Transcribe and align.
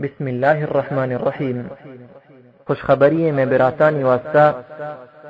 بسم 0.00 0.26
الله 0.26 0.64
الرحمن 0.64 1.12
الرحیم 1.12 1.58
خوشخبری 2.66 3.30
میں 3.30 3.44
براتانی 3.46 4.02
واسطہ 4.02 4.44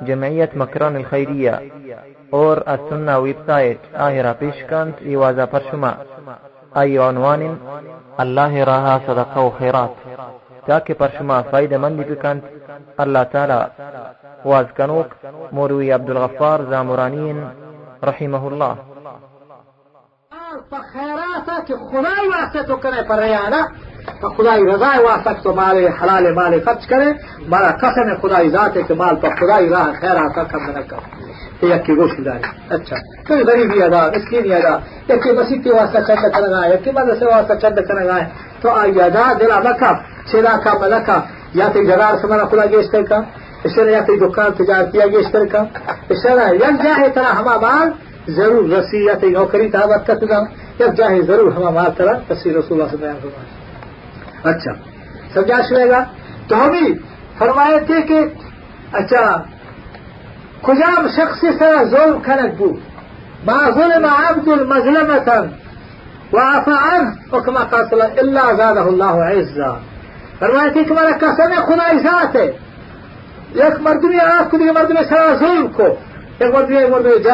جمعیت 0.07 0.55
مکران 0.61 0.95
الخیریہ 0.95 1.51
اور 2.39 2.57
السنة 2.65 3.17
ویب 3.23 3.39
سایت 3.47 3.95
آهرا 4.05 4.33
پیشکند 4.39 4.93
ایوازا 5.09 5.45
پر 5.45 5.63
شما 5.71 5.91
ای 6.75 6.97
عنوان 6.97 7.41
الله 8.19 8.63
راها 8.63 8.95
صدقه 9.07 9.39
و 9.39 9.49
خیرات 9.57 9.95
تاکہ 10.67 10.93
پر 10.93 11.09
شما 11.17 11.41
فائدہ 11.51 11.77
مندی 11.77 12.03
بکند 12.13 12.41
اللہ 12.97 13.23
تعالی 13.31 13.59
وازکنوک 14.45 15.25
موروی 15.51 15.91
عبدالغفار 15.91 16.59
زامرانین 16.69 17.43
رحمه 18.03 18.43
الله 18.47 18.75
فخيراتك 20.71 21.67
خداي 21.91 22.27
واسطه 22.29 22.75
کنه 22.77 23.01
پر 23.03 23.19
ریانا 23.19 23.67
خدای 24.29 24.61
رضای 24.65 25.03
واسطه 25.03 25.33
تو 25.43 25.53
مال 25.53 25.87
حلال 25.87 26.33
مال 26.33 26.59
خرچ 26.65 26.87
کرے، 26.87 27.11
مالا 27.47 27.71
قسم 27.71 28.15
خدای 28.21 28.49
ذات 28.49 28.77
ہے 28.77 28.81
کہ 28.81 28.93
مال 28.93 29.15
پر 29.15 29.29
خدای 29.39 29.69
راہ 29.69 29.87
خیرات 30.01 30.35
کا 30.35 30.43
کم 30.43 30.71
نہ 30.71 30.81
کر 30.89 31.21
یکی 31.61 31.93
گوش 31.95 32.11
داری۔ 32.25 32.43
اچھا۔ 32.69 32.95
کوئی 33.27 33.43
غریبی 33.43 33.83
ادا 33.83 34.07
مسکینی 34.07 34.53
ادا 34.53 34.77
یکی 35.13 35.31
مسیحی 35.31 35.69
واسطہ 35.69 35.99
چند 36.07 36.31
کرنا 36.33 36.63
ہے 36.63 36.73
یکی 36.73 36.91
مدرسے 36.91 37.25
واسطہ 37.25 37.53
چند 37.61 37.77
کرنا 37.87 38.15
ہے 38.19 38.25
تو 38.61 38.69
آئی 38.69 39.01
ادا 39.01 39.25
دل 39.39 39.51
مکا 39.65 39.91
چلا 40.31 40.55
کا 40.63 40.73
ملکا 40.81 41.17
یا 41.59 41.67
تی 41.73 41.85
جرار 41.85 42.17
سمنا 42.21 42.45
خدا 42.51 42.65
گیشتر 42.71 43.03
کا 43.09 43.19
اس 43.63 43.75
طرح 43.75 43.91
یا 43.91 44.01
تی 44.07 44.15
دکان 44.17 44.51
تجارتیا 44.57 45.05
گیشتر 45.05 45.45
کا 45.45 45.63
اس 46.09 46.23
طرح 46.23 46.49
یک 46.63 46.83
جاہے 46.83 47.09
طرح 47.15 47.31
ہما 47.39 47.55
مال 47.57 47.89
ضرور 48.27 48.69
رسی 48.69 49.05
یا 49.05 49.13
تی 49.21 49.29
نوکری 49.29 49.69
تا 49.69 49.85
وقت 49.85 50.11
کا 50.29 50.43
یک 50.79 50.91
جاہے 50.97 51.21
ضرور 51.21 51.51
ہما 51.51 51.69
مال 51.69 51.91
طرح 51.97 52.15
رسی 52.31 52.49
رسول 52.49 52.81
اللہ 52.81 52.91
صلی 52.91 53.07
اللہ 53.07 53.17
علیہ 53.17 53.60
اچھا۔ 54.43 54.71
سمجھا 55.33 55.61
سنے 55.69 55.89
گا؟ 55.89 56.03
تو 56.47 56.65
ہم 56.65 56.73
ہی 56.73 56.93
فرمائے 57.37 57.79
تھے 57.79 58.01
کہ 58.01 58.19
اچھا 58.91 59.43
خجام 60.61 61.07
شخص 61.07 61.41
سے 61.41 61.85
ظلم 61.85 62.19
کھنک 62.19 62.57
بو؟ 62.57 62.73
ما 63.45 63.69
ظلم 63.69 64.05
عبد 64.05 64.47
مظلمة 64.47 65.41
وعفا 66.33 66.89
عنه 66.89 67.09
وكما 67.31 67.63
قاتل 67.63 68.01
الا 68.01 68.51
زاده 68.51 68.87
الله 68.87 69.31
عزا۔ 69.31 69.77
فرمائے 70.39 70.69
تھے 70.69 70.83
کہ 70.83 70.93
ہمارا 70.93 71.17
قسم 71.19 71.65
خدا 71.65 71.97
ذات 72.03 72.35
ہے 72.35 72.51
ایک 73.53 73.81
مردمی 73.81 74.19
آپ 74.19 74.51
کو 74.51 74.57
دیکھے 74.57 74.71
مردمی 74.71 75.03
سارا 75.09 75.35
ظلم 75.39 75.67
کو۔ 75.67 75.83
ایک 76.39 76.55
مردمی 76.55 76.77
ایک 76.77 76.89
مردمی 76.89 77.19
جب 77.19 77.33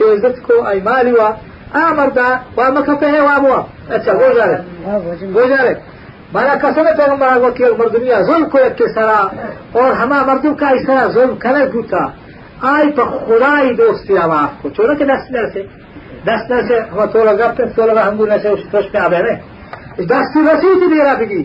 عزت 0.00 0.42
کو 0.42 0.66
ایمان 0.66 1.08
ہوا 1.08 1.30
آ 1.72 1.92
مردہ 1.92 2.38
وہ 2.56 2.64
مکھتے 2.64 3.06
ہیں 3.06 3.20
وہاں 3.20 3.62
اچھا 3.88 4.12
گزارے۔ 4.12 4.54
ہاں، 4.86 5.24
گزارے۔ 5.24 5.74
مانا 6.32 6.54
قسم 6.60 6.84
پیغمبر 6.96 7.36
وہ 7.36 7.50
کہ 7.50 7.64
مردمیا 7.78 8.22
ظلم 8.22 8.48
کو 8.48 8.58
کے 8.76 8.94
سرا 8.94 9.26
اور 9.72 9.92
ہما 9.92 10.22
مردم 10.26 10.54
کا 10.54 10.68
اس 10.68 10.86
طرح 10.86 11.08
ظلم 11.08 11.36
کرے 11.36 11.66
جوتا 11.66 12.04
آئی 12.62 12.92
تو 12.92 13.04
خدائی 13.04 13.74
دوست 13.74 14.12
اب 14.22 14.30
آپ 14.30 14.62
کو۔ 14.62 14.68
چورو 14.68 14.94
کے 14.98 15.04
دس 15.04 15.30
نر 15.30 15.50
سے 15.52 15.62
دس 16.24 16.50
نر 16.50 16.62
سے 16.68 16.80
ہم 16.80 17.04
تو 17.04 17.24
لگا 17.24 17.52
پھر 17.56 17.66
تو 17.66 17.82
اس 18.52 18.70
پرش 18.70 18.84
میں 18.92 19.00
آبے 19.00 19.18
رہے 19.18 19.36
دس 19.96 20.36
رسی 20.36 20.80
کی 20.80 20.86
میرا 20.86 21.14
بگی 21.14 21.44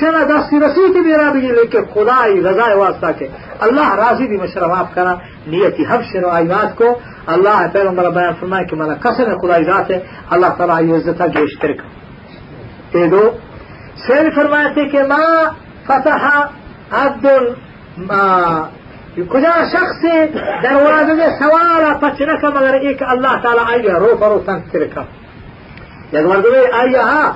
شنا 0.00 0.24
دس 0.24 0.52
رسی 0.52 0.92
کی 0.92 1.00
میرا 1.00 1.32
بگی 1.32 1.52
لیکن 1.52 1.84
خدائی 1.94 2.40
رضا 2.40 2.74
واسطہ 2.74 3.06
کے۔ 3.18 3.28
اللہ 3.60 3.94
راضی 3.94 4.26
بھی 4.26 4.36
مشرف 4.36 4.70
آپ 4.70 4.94
کرا۔ 4.94 5.14
نیتی 5.46 5.82
حب 5.90 6.00
شر 6.12 6.24
آئینات 6.30 6.76
کو۔ 6.76 6.98
اللہ 7.26 7.66
پیغمبر 7.72 8.10
بیان 8.10 8.32
فرمائے 8.40 8.64
کہ 8.64 8.76
مانا 8.76 8.94
قسم 8.94 9.38
خدائی 9.38 9.64
ذات 9.64 9.90
ہے۔ 9.90 9.98
اللہ 10.30 10.46
تعالیٰ 10.58 10.76
عزت 10.76 11.20
ہے 11.20 11.28
جو 11.28 11.42
اشترک۔ 11.42 11.82
دے 12.92 13.06
پھر 14.06 14.28
فرمایتی 14.34 14.88
کہ 14.88 15.02
ماں 15.02 15.50
فتح 15.86 16.24
عبد 16.90 17.26
کجا 19.30 19.52
شخص 19.72 20.02
دروازے 20.62 21.12
میں 21.12 21.28
سوارا 21.38 21.92
پچ 22.00 22.22
مگر 22.44 22.74
ایک 22.74 23.02
اللہ 23.08 23.36
تعالیٰ 23.42 23.64
آئیے 23.72 23.98
رو 23.98 24.16
کرو 24.20 24.38
تنگ 24.46 24.68
سے 24.72 24.78
رکھا۔ 24.78 25.04
دروازے 26.12 26.50
میں 26.50 26.64
آئیے 26.72 26.98
ہاں 26.98 27.30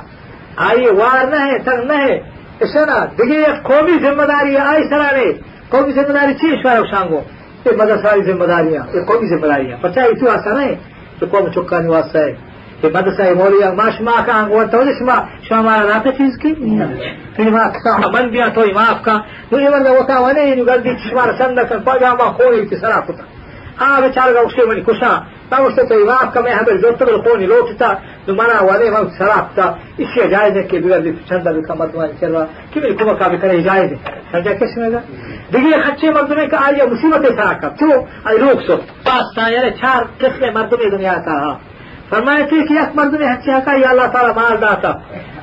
وار 0.99 1.27
نہ 1.27 1.59
تنگ 1.65 1.85
نہ 1.85 1.99
ہے۔ 2.03 2.19
اس 2.61 2.75
نا 2.77 3.05
دیکھیے 3.19 3.45
قومی 3.63 3.99
ذمہ 4.03 4.23
داری 4.23 4.57
آئی 4.57 4.85
سرا 4.89 5.11
نے 5.11 5.33
قومی 5.69 5.93
ذمہ 5.93 6.13
داری 6.13 6.35
چیز 6.35 6.55
پر 6.65 6.87
شانگو 6.91 7.21
یہ 7.65 7.77
مدرسہ 7.79 8.15
ذمہ 8.27 8.45
داریاں 8.45 8.83
یہ 8.95 9.05
قومی 9.07 9.27
ذمہ 9.29 9.47
داریاں 9.47 9.77
پچاس 9.81 10.07
اسی 10.13 10.27
واسطہ 10.27 10.49
نہیں 10.49 10.75
تو 11.19 11.27
قوم 11.31 11.49
چکا 11.51 11.79
نہیں 11.79 11.91
واسطہ 11.91 12.19
کہ 12.81 12.89
مدرسہ 12.95 13.33
مولیا 13.39 13.71
ما 13.79 13.89
شما 13.99 14.17
کا 14.27 14.33
انگو 14.41 14.63
تو 14.73 14.83
شما 14.99 15.17
شما 15.49 15.61
ما 15.63 16.11
چیز 16.19 16.39
کی 16.43 16.55
تو 17.37 17.51
ما 17.51 17.65
کا 17.77 17.97
من 18.13 18.29
بیا 18.29 18.49
تو 18.55 18.67
معاف 18.75 19.03
کا 19.05 19.17
تو 19.51 19.61
یہ 19.61 19.69
ورنہ 19.69 19.91
وتا 19.99 20.19
ونے 20.21 20.45
یہ 20.45 20.63
گل 20.69 20.85
دی 20.85 20.97
شما 21.09 21.25
سند 21.39 21.59
کن 21.69 21.83
پاجا 21.85 22.15
ما 22.15 22.31
خوری 22.37 22.65
کی 22.67 22.77
سرا 22.77 23.01
آ 23.79 23.99
بیچارہ 24.01 24.33
کا 24.35 24.41
اسے 24.41 24.67
منی 24.67 24.81
کشا 24.87 25.13
ما 25.51 25.57
اسے 25.67 25.83
تو 25.89 25.99
معاف 26.07 26.33
کا 26.35 26.41
میں 26.41 26.55
ہمیں 26.55 26.81
جو 26.83 26.91
تو 26.99 27.19
خونی 27.25 27.47
لوٹتا 27.47 27.93
تو 28.27 28.35
منا 28.35 28.63
ونے 28.69 28.91
ما 28.91 29.01
سرا 29.19 29.41
اس 29.99 30.15
سے 30.15 30.29
جائز 30.31 30.57
ہے 30.57 30.63
کہ 30.71 30.79
بغیر 30.79 31.01
دی 31.01 31.13
چند 31.29 31.47
کا 31.67 31.75
مردمان 31.75 32.17
چلا 32.21 32.45
کہ 32.73 32.81
میری 32.81 32.95
کو 32.95 33.15
کا 33.15 33.29
بھی 33.29 33.39
کرے 33.43 33.61
جائز 33.69 33.93
ہے 33.93 34.17
سمجھا 34.33 34.53
کس 34.61 34.77
میں 34.77 34.91
گا 34.91 35.01
دیگه 35.53 35.83
خچه 35.83 36.11
مردمه 36.11 36.47
که 36.47 36.57
آیا 36.59 36.87
مصیبت 36.87 37.27
سراکب 37.29 37.75
تو 37.77 38.07
ای 38.31 38.39
روک 38.39 38.61
سو 38.67 38.77
پاستا 39.05 39.51
یعنی 39.51 39.71
چار 39.71 40.09
قسم 40.21 40.53
مردم 40.55 40.91
دنیا 40.91 41.15
تا 41.15 41.31
ها 41.31 41.57
فرمائے 42.11 42.45
تھے 42.45 42.67
کہ 42.67 42.75
ایک 42.75 42.97
مرد 42.97 43.15
نے 43.15 43.27
ہچیا 43.27 43.59
کا 43.65 43.73
یا 43.73 43.89
اللہ 43.91 44.07
تعالیٰ 44.13 44.35
مال 44.37 44.63
داتا 44.63 44.93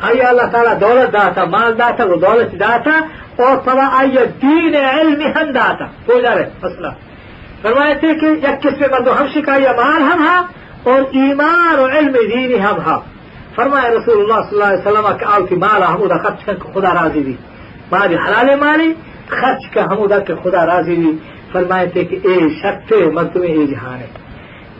آئی 0.01 0.21
اللہ 0.21 0.47
تعالیٰ 0.51 0.81
دولت 0.81 1.13
داتا 1.13 1.45
مال 1.45 1.79
داتا 1.79 2.03
وہ 2.03 2.15
دولت 2.15 2.59
داتا 2.59 2.91
اور 3.43 3.57
فلا 3.65 3.89
آئی 3.93 4.15
دین 4.41 4.75
علم 4.75 5.21
ہم 5.21 5.51
داتا 5.51 5.85
ہو 5.85 6.19
جا 6.21 6.35
رہے، 6.35 6.49
مسئلہ۔ 6.63 6.87
فرمائے 7.61 7.93
تھے 7.95 8.13
کہ 8.13 8.25
یک 8.25 8.63
کس 8.63 8.79
میں 8.79 8.87
مردو 8.91 9.11
ہم 9.11 9.27
شکا 9.33 9.55
یا 9.57 9.71
مال 9.71 10.01
ہم 10.01 10.27
ہا 10.27 10.41
اور 10.83 11.01
ایمان 11.01 11.79
و 11.79 11.85
علم 11.85 12.11
دین 12.11 12.61
ہم 12.61 12.79
ہا 12.85 12.99
فرمائے 13.55 13.89
رسول 13.95 14.17
اللہ 14.19 14.49
صلی 14.49 14.59
اللہ 14.59 14.69
علیہ 14.71 14.87
وسلم 14.87 15.17
کہ 15.17 15.25
آو 15.25 15.45
کی 15.45 15.55
مالا 15.55 15.93
ہمودا 15.93 16.17
خرچ 16.17 16.43
کر 16.45 16.55
خدا 16.73 16.93
راضی 16.93 17.19
بھی 17.19 17.35
مالی 17.91 18.15
حلال 18.15 18.55
مالی، 18.59 18.93
خرچ 19.29 19.69
کا 19.73 19.83
ہمودا 19.85 20.19
کہ 20.19 20.33
خدا 20.43 20.65
راضی 20.65 20.95
بھی 20.95 21.17
فرمائے 21.51 21.87
تھے 21.87 22.03
کہ 22.03 22.17
اے 22.23 22.35
شک 22.59 22.93
مرد 23.13 23.35
میں 23.35 23.47
اے 23.47 23.65
جہان 23.67 23.99
ہے۔ 23.99 24.07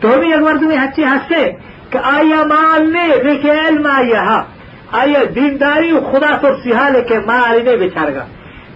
تو 0.02 0.08
بھی 0.08 0.32
ایک 0.34 0.42
مرد 0.42 0.62
میں 0.62 0.78
ہچے 0.78 1.04
ہنسے 1.04 1.52
کہ 1.96 2.00
آیا 2.04 2.44
مال 2.46 2.94
نے 2.94 3.08
رکیل 3.08 3.78
ما 3.78 4.02
یہاں 4.02 4.44
آیا 4.92 5.20
دینداری 5.36 5.92
خدا 6.12 6.38
تو 6.42 6.48
سیاح 6.64 6.90
لے 6.90 7.02
کے 7.02 7.20
ماں 7.20 7.64
نے 7.64 7.78
بچار 7.78 8.12
گا۔ 8.16 8.26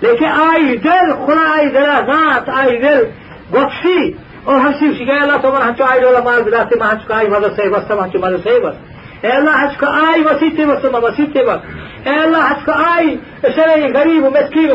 لیکن 0.02 0.26
آئی 0.26 0.78
دل، 0.78 1.12
خدا 1.26 1.58
آئی 1.58 1.70
دلا 1.70 2.02
ذات 2.08 2.50
آئی 2.50 2.78
دل، 2.78 3.04
بخشی۔ 3.52 4.12
اور 4.44 4.56
ہنسی 4.56 4.94
شکا 4.94 5.22
اللہ 5.22 5.38
تو 5.42 5.68
ہنچو 5.68 5.84
آئی 5.84 6.02
ڈولا 6.02 6.20
مال 6.20 6.44
بلا 6.44 6.64
سے 6.70 6.80
ماں 6.80 7.14
آئی 7.14 7.28
مدد 7.28 7.56
سے، 7.56 7.70
بس 7.70 7.88
سب 7.88 8.04
ہنچو 8.04 8.38
سے، 8.44 8.60
بس۔ 8.60 8.76
اے 9.22 9.32
اللہ 9.32 9.50
ہنچ 9.50 9.78
کو 9.78 9.86
آئی 9.86 10.22
وسیع 10.22 10.66
بس 10.66 10.82
سما 10.82 10.98
وسیع 10.98 11.44
بس۔ 11.44 11.60
اے 12.08 12.16
اللہ 12.16 12.38
ہنچ 12.38 12.66
کا 12.66 12.96
آئی 12.96 13.18
اشارے 13.44 13.94
غریب 13.94 14.26
مسکین 14.26 14.72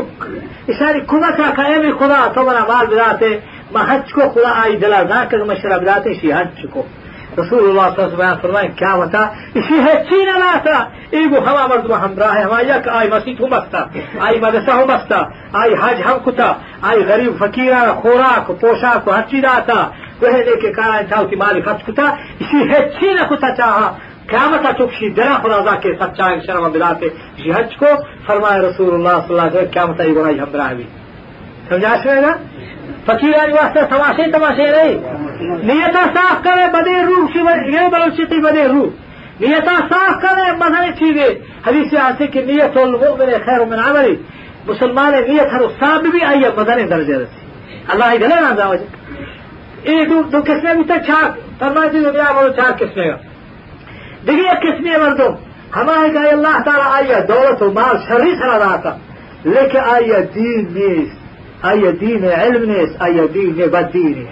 اشاری 0.68 1.00
قوت 1.06 1.56
کا 1.56 1.62
اے 1.62 1.92
خدا 1.98 2.32
تمہارا 2.34 2.72
مال 2.72 2.86
بلا 2.86 3.12
سے 3.18 3.38
ماں 3.72 3.96
کو 4.12 4.20
خدا 4.20 4.60
آئی 4.62 4.76
دلا 4.76 5.02
ذات 5.02 5.30
کر 5.30 5.38
مشرب 5.38 5.84
ذات 5.84 6.08
شی 6.20 6.32
ہنچ 6.32 6.66
کو 6.70 6.82
رسول 7.38 7.68
اللہ 7.68 7.86
صلی 7.94 8.02
اللہ 8.02 8.14
علیہ 8.14 8.24
وسلم 8.24 8.40
فرمائے 8.42 8.68
کیا 8.76 8.94
بتا 8.96 9.22
اسی 9.54 9.78
ہے 9.86 9.94
چین 10.10 10.28
لاتا 10.38 10.78
ایگو 11.16 11.38
ہما 11.46 11.66
مرد 11.66 11.90
ہمراہ 11.90 12.36
ہما 12.44 12.60
یک 12.60 12.88
آئی 12.98 13.08
مسیح 13.10 13.34
ہم 13.40 13.52
استا 13.54 13.80
آئی 14.26 14.40
مدرسہ 14.40 14.70
ہم 14.70 14.90
استا 14.94 15.20
آئی 15.60 15.74
حج 15.82 16.02
ہم 16.06 16.18
کتا 16.24 16.52
آئی 16.88 17.04
غریب 17.08 17.32
فقیرہ، 17.38 17.82
خوراک، 18.00 18.50
پوشاک 18.60 19.08
ہر 19.08 19.22
چیز 19.30 19.44
آتا 19.44 19.78
وہ 20.20 20.28
لے 20.46 20.56
کے 20.62 20.72
کارا 20.72 21.00
تھا 21.08 21.22
کہ 21.30 21.36
مالی 21.36 21.60
خرچ 21.66 21.84
کتا 21.86 22.06
اسی 22.40 22.60
ہے 22.70 22.80
چین 23.00 23.16
کتا 23.30 23.50
چاہا۔ 23.56 23.86
قیامت 24.26 24.66
چکشی 24.78 25.08
درا 25.16 25.34
خدا 25.42 25.74
کے 25.82 25.92
سچا 26.00 26.26
شرم 26.46 26.64
بلاتے 26.72 27.06
اسی 27.06 27.50
حج 27.52 27.76
کو۔ 27.76 27.90
فرمائے 28.26 28.60
رسول 28.60 28.94
اللہ 28.94 29.16
صلی 29.24 29.32
اللہ 29.34 29.48
علیہ 29.48 29.56
وسلم، 29.56 29.72
قیامت 29.72 30.00
ای 30.00 30.14
گناہی 30.16 30.38
ہمراہ 30.40 30.72
بھی 30.76 30.86
سمجھا 31.68 31.94
شوئے 32.02 32.22
گا 32.22 32.32
فقیرانی 33.06 33.52
واسطے 33.52 33.80
تماشے 33.90 34.30
تماشے 34.30 34.66
نہیں 34.72 34.94
نیتا 35.68 36.04
صاف 36.14 36.44
کرے 36.44 36.66
بدے 36.72 36.96
روح 37.06 37.36
یہ 37.74 37.88
بلوچتی 37.92 38.40
بدے 38.40 38.64
روح۔ 38.68 38.88
نیتا 39.40 39.76
صاف 39.90 40.22
کرے 40.22 40.50
مذہبی 40.60 40.90
چیزیں 40.98 41.28
حدیث 41.66 41.90
سے 41.90 41.98
آتے 41.98 42.26
کہ 42.26 42.42
نیت 42.48 42.76
المؤمن 42.76 43.30
خیر 43.46 43.64
من 43.70 43.78
عملی 43.86 44.14
مسلمان 44.66 45.12
نیت 45.28 45.52
ہر 45.54 45.62
صاحب 45.80 46.06
بھی 46.12 46.24
آئیے 46.24 46.48
مدن 46.56 46.90
درجے 46.90 47.16
رسی 47.18 47.40
اللہ 47.92 48.12
ہی 48.12 48.18
دلے 48.18 48.36
نہ 48.40 48.68
وجہ 48.68 49.90
یہ 49.90 50.04
دو 50.10 50.22
دو 50.32 50.38
قسمیں 50.46 50.74
بھی 50.74 50.84
تک 50.84 51.04
چھاک 51.06 51.38
فرمائے 51.58 51.88
تھی 51.90 52.00
دنیا 52.00 52.28
جی، 52.28 52.34
بولو 52.34 52.52
چار 52.52 52.72
قسمیں 52.78 53.08
کا 53.10 53.16
دیکھیے، 54.26 54.48
ایک 54.48 54.62
قسمیں 54.62 54.98
مردوں۔ 54.98 55.32
ہمارے 55.76 56.10
کہ 56.10 56.18
اللہ 56.32 56.56
تعالیٰ 56.64 56.88
آئیے 56.92 57.20
دولت 57.28 57.62
و 57.62 57.70
مال 57.72 57.96
شرری 58.08 58.34
سر 58.38 58.58
رہا 58.58 58.76
تھا۔ 58.76 58.96
لے 59.44 59.60
لیکن 59.60 59.78
آئیے 59.92 60.20
دین 60.34 60.74
آئیے 61.68 61.90
دین 62.00 62.24
ہے 62.24 62.32
علم 62.42 62.62
نیس 62.70 62.90
آئیے 63.04 63.26
دین 63.34 63.50
ہے 63.58 63.66
بد 63.74 63.92
دین 63.94 64.14
ہے 64.18 64.26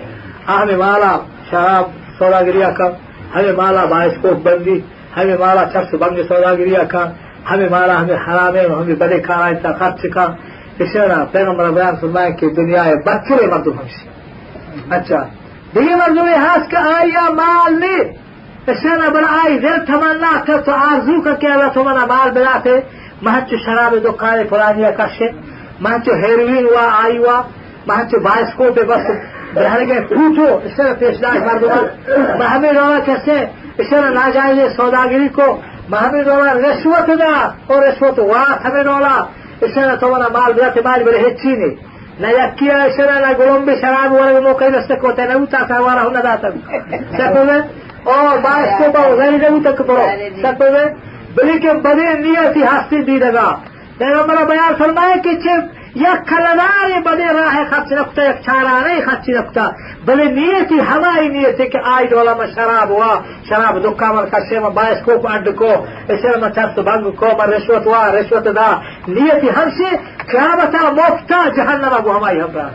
ہمیں 0.49 0.77
مالا 0.77 1.13
شراب 1.51 1.85
سودا 2.19 2.41
گریا 2.47 2.71
کا. 2.79 2.89
ہمیں 3.35 3.53
مالا 3.61 3.85
بائسکوپ 3.93 4.39
بندی. 4.47 4.79
ہمیں 5.17 5.37
مالا 5.43 5.65
چرس 5.73 5.95
بند 6.03 6.19
سودا 6.29 6.53
گریا 6.61 6.83
کا. 6.93 7.05
ہمیں 7.51 7.69
مالا 7.75 8.01
ہمیں 8.01 8.19
حرام 8.25 8.55
ہے 8.57 8.65
ہمیں 8.81 8.99
بڑے 9.03 9.19
کھانا 9.27 9.47
اتنا 9.53 9.73
خرچ 9.79 10.03
کا. 10.15 10.27
اس 10.83 10.95
نے 10.95 11.07
نا 11.07 11.19
پیغمبر 11.33 11.71
بیان 11.77 11.95
سنائے 12.01 12.31
کہ 12.39 12.49
دنیا 12.59 12.85
ہے 12.85 12.95
بچے 13.07 13.47
مردم 13.53 13.79
ہم 13.79 13.89
سے 13.95 14.09
اچھا. 14.97 15.21
دیگر 15.75 15.97
مردم 16.01 16.27
ہاس 16.45 16.65
کا 16.73 16.81
آیا 16.97 17.25
مال 17.39 17.73
نے 17.81 17.97
اس 18.71 18.85
نے 18.85 18.97
نا 19.01 19.09
بڑا 19.15 19.31
آئی 19.43 19.59
دیر 19.59 19.79
تھمنا 19.87 20.33
تھا 20.47 20.57
تو 20.67 20.73
آرزو 20.89 21.21
کا 21.25 21.33
کیا 21.41 21.69
تمہارا 21.75 22.05
مال 22.13 22.31
بنا 22.37 22.57
تھے 22.63 22.77
محچ 23.25 23.51
شراب 23.65 23.95
دکھانے 24.05 24.45
پرانی 24.51 24.85
کا 24.97 25.07
شے. 25.17 25.29
مانچو 25.85 26.13
ہیروئن 26.15 26.65
ہوا، 26.67 26.85
آئی 27.03 27.19
ہوا 27.19 27.37
مانچو 27.87 28.19
بائسکوپ 28.21 28.79
ہے، 28.79 28.85
بس 28.85 29.05
بہر 29.55 29.81
گئے 29.89 30.01
پوچھو، 30.01 30.49
اس 30.65 30.75
طرح 30.77 30.93
پیشدار 30.99 31.37
مردوں 31.47 31.69
کو 31.69 31.83
محمد 32.39 32.77
رولا 32.77 32.99
کیسے؟ 33.05 33.37
اس 33.79 33.89
طرح 33.91 34.11
نہ 34.19 34.25
جائیں 34.35 34.55
گے 34.57 34.69
سوداگری 34.77 35.29
کو۔ 35.29 35.47
محمد 35.89 36.27
رولا 36.29 36.53
رشوت 36.55 37.09
دا، 37.21 37.35
اور 37.67 37.83
رشوت 37.83 38.19
واس 38.19 38.67
ہمیں 38.67 38.83
رولا 38.83 39.15
اس 39.61 39.71
طرح 39.75 39.95
تمہارا 39.95 40.29
مال 40.33 40.53
بلا 40.53 40.69
تمہاری 40.75 41.05
بڑے 41.05 41.19
ہچی 41.27 41.53
نے۔ 41.57 41.71
نہ 42.21 42.27
یقیا 42.27 42.77
اس 42.83 42.97
طرح 42.97 43.19
نہ 43.25 43.31
گلوم 43.39 43.65
بھی 43.65 43.75
شراب 43.81 44.13
والے 44.13 44.41
موقع 44.41 44.69
نہ 44.75 44.81
سکو، 44.89 45.13
تے 45.17 45.23
نہ 45.31 45.45
تھا 45.51 45.79
ہمارا 45.79 46.03
ہونا 46.03 46.21
دا 46.23 46.35
تب 46.43 46.55
سکو 47.19 47.45
میں؟ 47.49 47.61
اور 48.13 48.39
بائیس 48.39 48.71
کو 48.79 48.85
بہت 48.95 49.19
غیر 49.19 49.33
نہ 49.43 49.49
اوتا 49.55 49.73
سکو 50.43 50.67
میں؟ 50.75 50.87
بلکہ 51.37 51.73
بڑے 51.85 52.09
نیت 52.25 52.57
ہی 52.57 52.63
ہستی 52.63 53.03
دی 53.03 53.17
لگا 53.19 53.49
پیغمبر 54.03 54.45
بیان 54.47 54.75
فرمائے 54.79 55.19
کہ 55.25 55.35
چھ 55.43 55.81
یک 55.97 56.29
کلناری 56.29 57.01
بنے 57.05 57.27
راہ 57.33 57.57
خط 57.71 57.93
رکھتا 57.93 58.23
یک 58.25 58.41
چارانہ 58.45 58.95
خط 59.07 59.29
نکتا 59.29 59.67
بلے 60.07 60.25
نیتی 60.37 60.79
ہماری 60.89 61.29
نیتی 61.35 61.67
کہ 61.73 61.79
آئی 61.93 62.07
دولا 62.11 62.35
ما 62.39 62.47
شراب 62.55 62.91
ہوا 62.91 63.13
شراب 63.49 63.79
دکا 63.85 64.11
مر 64.13 64.27
کشے 64.33 64.59
ما 64.65 64.69
باعث 64.79 65.03
کو 65.05 65.19
پا 65.23 65.35
اڈ 65.35 65.49
کو 65.59 65.71
اسے 66.15 66.37
میں 66.43 66.49
چرس 66.57 66.79
بھنگ 66.89 67.11
کو 67.21 67.29
ما 67.39 67.47
رشوت 67.47 67.87
ہوا 67.87 68.01
رشوت 68.19 68.47
دا. 68.57 68.71
نیتی 69.09 69.51
ہم 69.57 69.71
سے 69.79 69.89
قیامتا 70.31 70.83
مفتا 70.99 71.43
جہنم 71.57 71.95
ابو 71.99 72.17
ہماری 72.17 72.41
ہمرا 72.41 72.67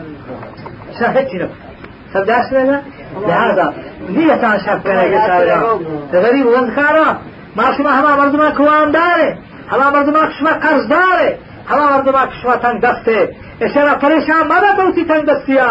شاہد 1.00 1.30
چی 1.32 1.38
نکتا 1.38 1.66
سب 2.14 2.28
داشت 2.28 2.54
لینا 2.54 2.80
لہذا 3.28 3.70
نیتا 4.10 4.48
آن 4.52 4.58
شب 4.66 4.86
کرے 4.86 5.10
گی 5.12 6.18
غریب 6.18 6.48
ما 7.58 7.70
شما 7.78 8.00
ہما 8.00 8.16
مردمہ 8.16 8.50
کوان 8.58 8.94
دارے 8.94 9.30
ہمارا 9.72 9.90
مردمہ 9.90 10.26
کشمہ 10.26 10.52
قرض 10.62 10.90
دار 10.90 11.20
ہے 11.20 11.36
ہمارا 11.70 11.96
مردمہ 11.96 12.24
کشمہ 12.26 12.56
تنگ 12.62 12.80
دست 12.80 13.08
ہے 13.08 13.24
اشارہ 13.66 13.94
پریشان 14.02 14.48
مدہ 14.48 14.72
دوستی 14.78 15.04
تنگ 15.06 15.26
دستیا 15.26 15.68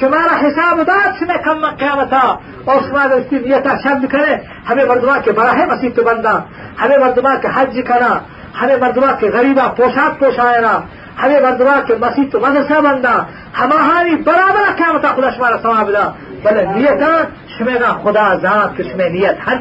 شمارا 0.00 0.34
حساب 0.40 0.80
داد 0.86 1.08
شمہ 1.20 1.36
کم 1.44 1.60
من 1.62 1.76
قیامتا 1.78 2.22
اور 2.64 2.80
شما 2.88 3.06
دوستی 3.06 3.38
نیتا 3.38 3.76
شد 3.84 4.04
کرے 4.12 4.34
ہمیں 4.70 4.84
مردمہ 4.84 5.16
کے 5.24 5.32
بڑا 5.38 5.52
ہے 5.58 5.66
مسیح 5.66 5.90
تو 5.96 6.02
بندہ 6.04 6.34
ہمیں 6.82 6.98
مردمہ 6.98 7.34
کے 7.42 7.48
حج 7.54 7.80
کرنا 7.88 8.12
ہمیں 8.60 8.76
مردمہ 8.76 9.12
کے 9.20 9.30
غریبہ 9.34 9.68
پوشاک 9.76 10.18
پوشائنا 10.20 10.78
ہمیں 11.22 11.40
مردمہ 11.40 11.80
کے 11.86 11.94
مسیح 12.00 12.24
تو 12.32 12.40
مدرسہ 12.40 12.80
بندہ 12.88 13.14
ہماری 13.60 14.16
برابر 14.28 14.70
قیامتا 14.76 15.14
خدا 15.16 15.30
شمارا 15.36 15.56
ثواب 15.62 15.92
دا 15.92 16.04
بلے 16.44 16.64
نیتا 16.74 17.12
شمینا 17.56 17.92
خدا 18.04 18.28
ذات 18.42 18.76
کے 18.76 19.08
نیت 19.08 19.48
ہر 19.48 19.56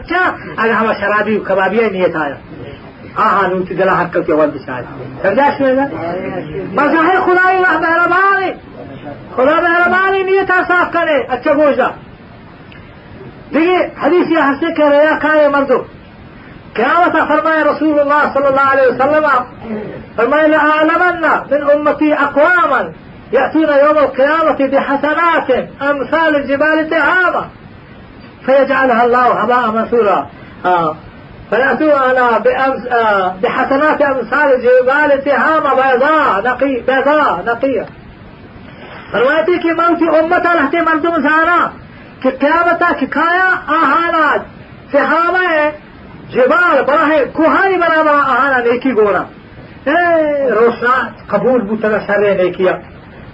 اگر 0.57 0.71
ہمارا 0.71 0.99
شرابی 0.99 1.37
و 1.37 1.43
کبابی 1.43 1.89
نیت 1.91 2.15
آیا 2.15 2.35
آها 3.17 3.47
نون 3.47 3.65
تدلا 3.65 3.95
حقك 3.95 4.29
يا 4.29 4.35
ولد 4.35 4.57
شاد 4.65 4.85
ترداش 5.23 5.61
هذا 5.61 5.91
مزاهي 6.73 7.17
ما 7.17 7.33
راه 7.63 7.79
مهرباني 7.79 8.55
خدا 9.37 9.55
مهرباني 9.61 10.23
نیت 10.23 10.51
صاف 10.67 10.91
کنه. 10.93 11.25
اچھا 11.29 11.53
گوشا 11.53 11.89
دیگه 13.53 13.91
حدیث 14.01 14.31
یہ 14.31 14.41
ہنسے 14.47 14.73
کہ 14.77 14.81
ریا 14.81 15.15
كاي 15.21 15.47
مردو 15.47 15.79
قیامت 16.75 17.15
فرمائے 17.29 17.63
رسول 17.63 17.99
الله 17.99 18.33
صلی 18.33 18.47
اللہ 18.51 18.67
علیہ 18.73 18.87
وسلم 18.89 19.25
فرمائے 20.15 20.47
لآلمن 20.47 21.21
من 21.51 21.61
امتی 21.73 22.13
اقواما 22.13 22.81
يأتون 23.31 23.69
يوم 23.85 23.97
القيامة 23.97 24.59
بحسنات 24.71 25.49
أمثال 25.81 26.35
الجبال 26.35 26.79
الذهابة 26.79 27.43
فيجعلها 28.45 29.05
الله 29.05 29.27
هباء 29.43 29.71
منثورا. 29.71 30.27
آه. 30.65 30.95
فيأتوننا 31.49 32.37
بأمس 32.37 32.87
آه، 32.87 33.35
بحسنات 33.43 34.01
أمثال 34.01 34.53
الجبال 34.53 35.23
تهامة 35.23 35.73
بيضاء 35.73 36.41
نقي 36.45 36.73
بيضاء 36.87 37.43
نقية. 37.47 37.85
فرواتي 39.11 39.57
كي 39.59 39.71
ماں 39.73 39.89
کی 39.99 40.07
امت 40.17 40.45
رہتے 40.47 40.81
مردم 40.87 41.15
سارا 41.27 41.59
کہ 42.21 42.29
کیا 42.39 42.61
بتا 42.65 42.89
کھایا 43.11 43.49
آہانا 43.77 44.23
سہاما 44.91 45.43
ہے 45.51 45.69
جبال 46.33 46.81
بڑا 46.87 47.07
ہے 47.07 47.23
کوہائی 47.33 47.75
بنا 47.81 48.01
بڑا 48.01 48.21
آہانا 48.33 48.57
نیکی 48.67 48.91
گورا. 48.97 49.23
روشنا 50.59 50.95
قبول 51.31 51.61
بوتنا 51.61 51.97
شر 52.07 52.21
نیکیا. 52.43 52.73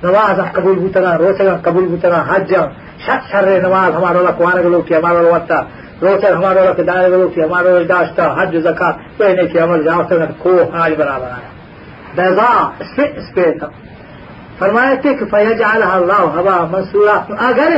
نواز 0.03 0.39
قبول 0.55 0.75
بوتنا 0.79 1.17
روشنا 1.17 1.53
قبول 1.63 1.85
بوتنا 1.91 2.23
حجا 2.29 2.61
شت 3.05 3.35
نواز 3.63 3.95
همارو 3.95 4.27
لكوانا 4.27 4.61
قلو 4.61 4.81
کوانا 4.81 5.13
گلو 5.19 5.39
کی 5.39 5.45
वाला 6.02 6.10
वत्ता 6.10 6.30
रोचक 6.30 6.36
हमारा 6.36 6.60
वाला 6.60 6.72
के 6.72 6.82
दाने 6.82 7.10
के 7.10 7.16
लोग 7.16 7.34
की 7.34 7.40
हमारा 7.40 7.72
वाला 7.72 7.84
दाश्ता 7.84 8.24
हज 8.40 8.56
जक़ात 8.66 9.00
पहने 9.18 9.44
की 9.52 9.58
अमल 9.58 9.82
जाओ 9.84 10.04
से 10.08 10.26
को 10.42 10.52
हाज 10.72 10.92
बराबर 10.98 11.28
आया 11.28 11.50
बैजा 12.16 12.50
इस 12.82 13.32
पे 13.34 13.50
था 13.58 13.70
फरमाया 14.60 14.96
थे 15.04 15.14
कि 15.14 15.24
फयजाल 15.24 15.82
अल्लाह 15.82 16.22
हवा 16.38 16.56
मंसूरा 16.72 17.12
अगर 17.48 17.76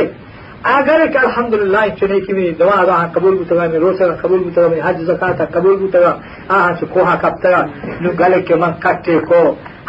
अगर 0.66 1.06
कि 1.06 1.18
अल्हम्दुलिल्लाह 1.18 1.88
चुने 2.00 2.20
की 2.20 2.32
में 2.32 2.58
दवा 2.58 2.82
दवा 2.82 3.02
कबूल 3.14 3.36
बुतगा 3.38 3.66
में 3.68 3.78
रोसे 3.78 4.10
कबूल 4.22 4.38
बुतगा 4.38 4.68
में 4.68 4.80
हज 4.82 5.04
जकात 5.06 5.40
कबूल 5.54 5.76
बुतगा 5.76 6.10
आ 6.50 6.74
से 6.80 6.86
कोहा 6.94 7.14
कब 7.24 7.38
तगा 7.44 7.62
नु 8.02 8.10
गले 8.18 8.40
के 8.48 8.54
मन 8.62 8.74
कट्टे 8.84 9.18
को 9.32 9.40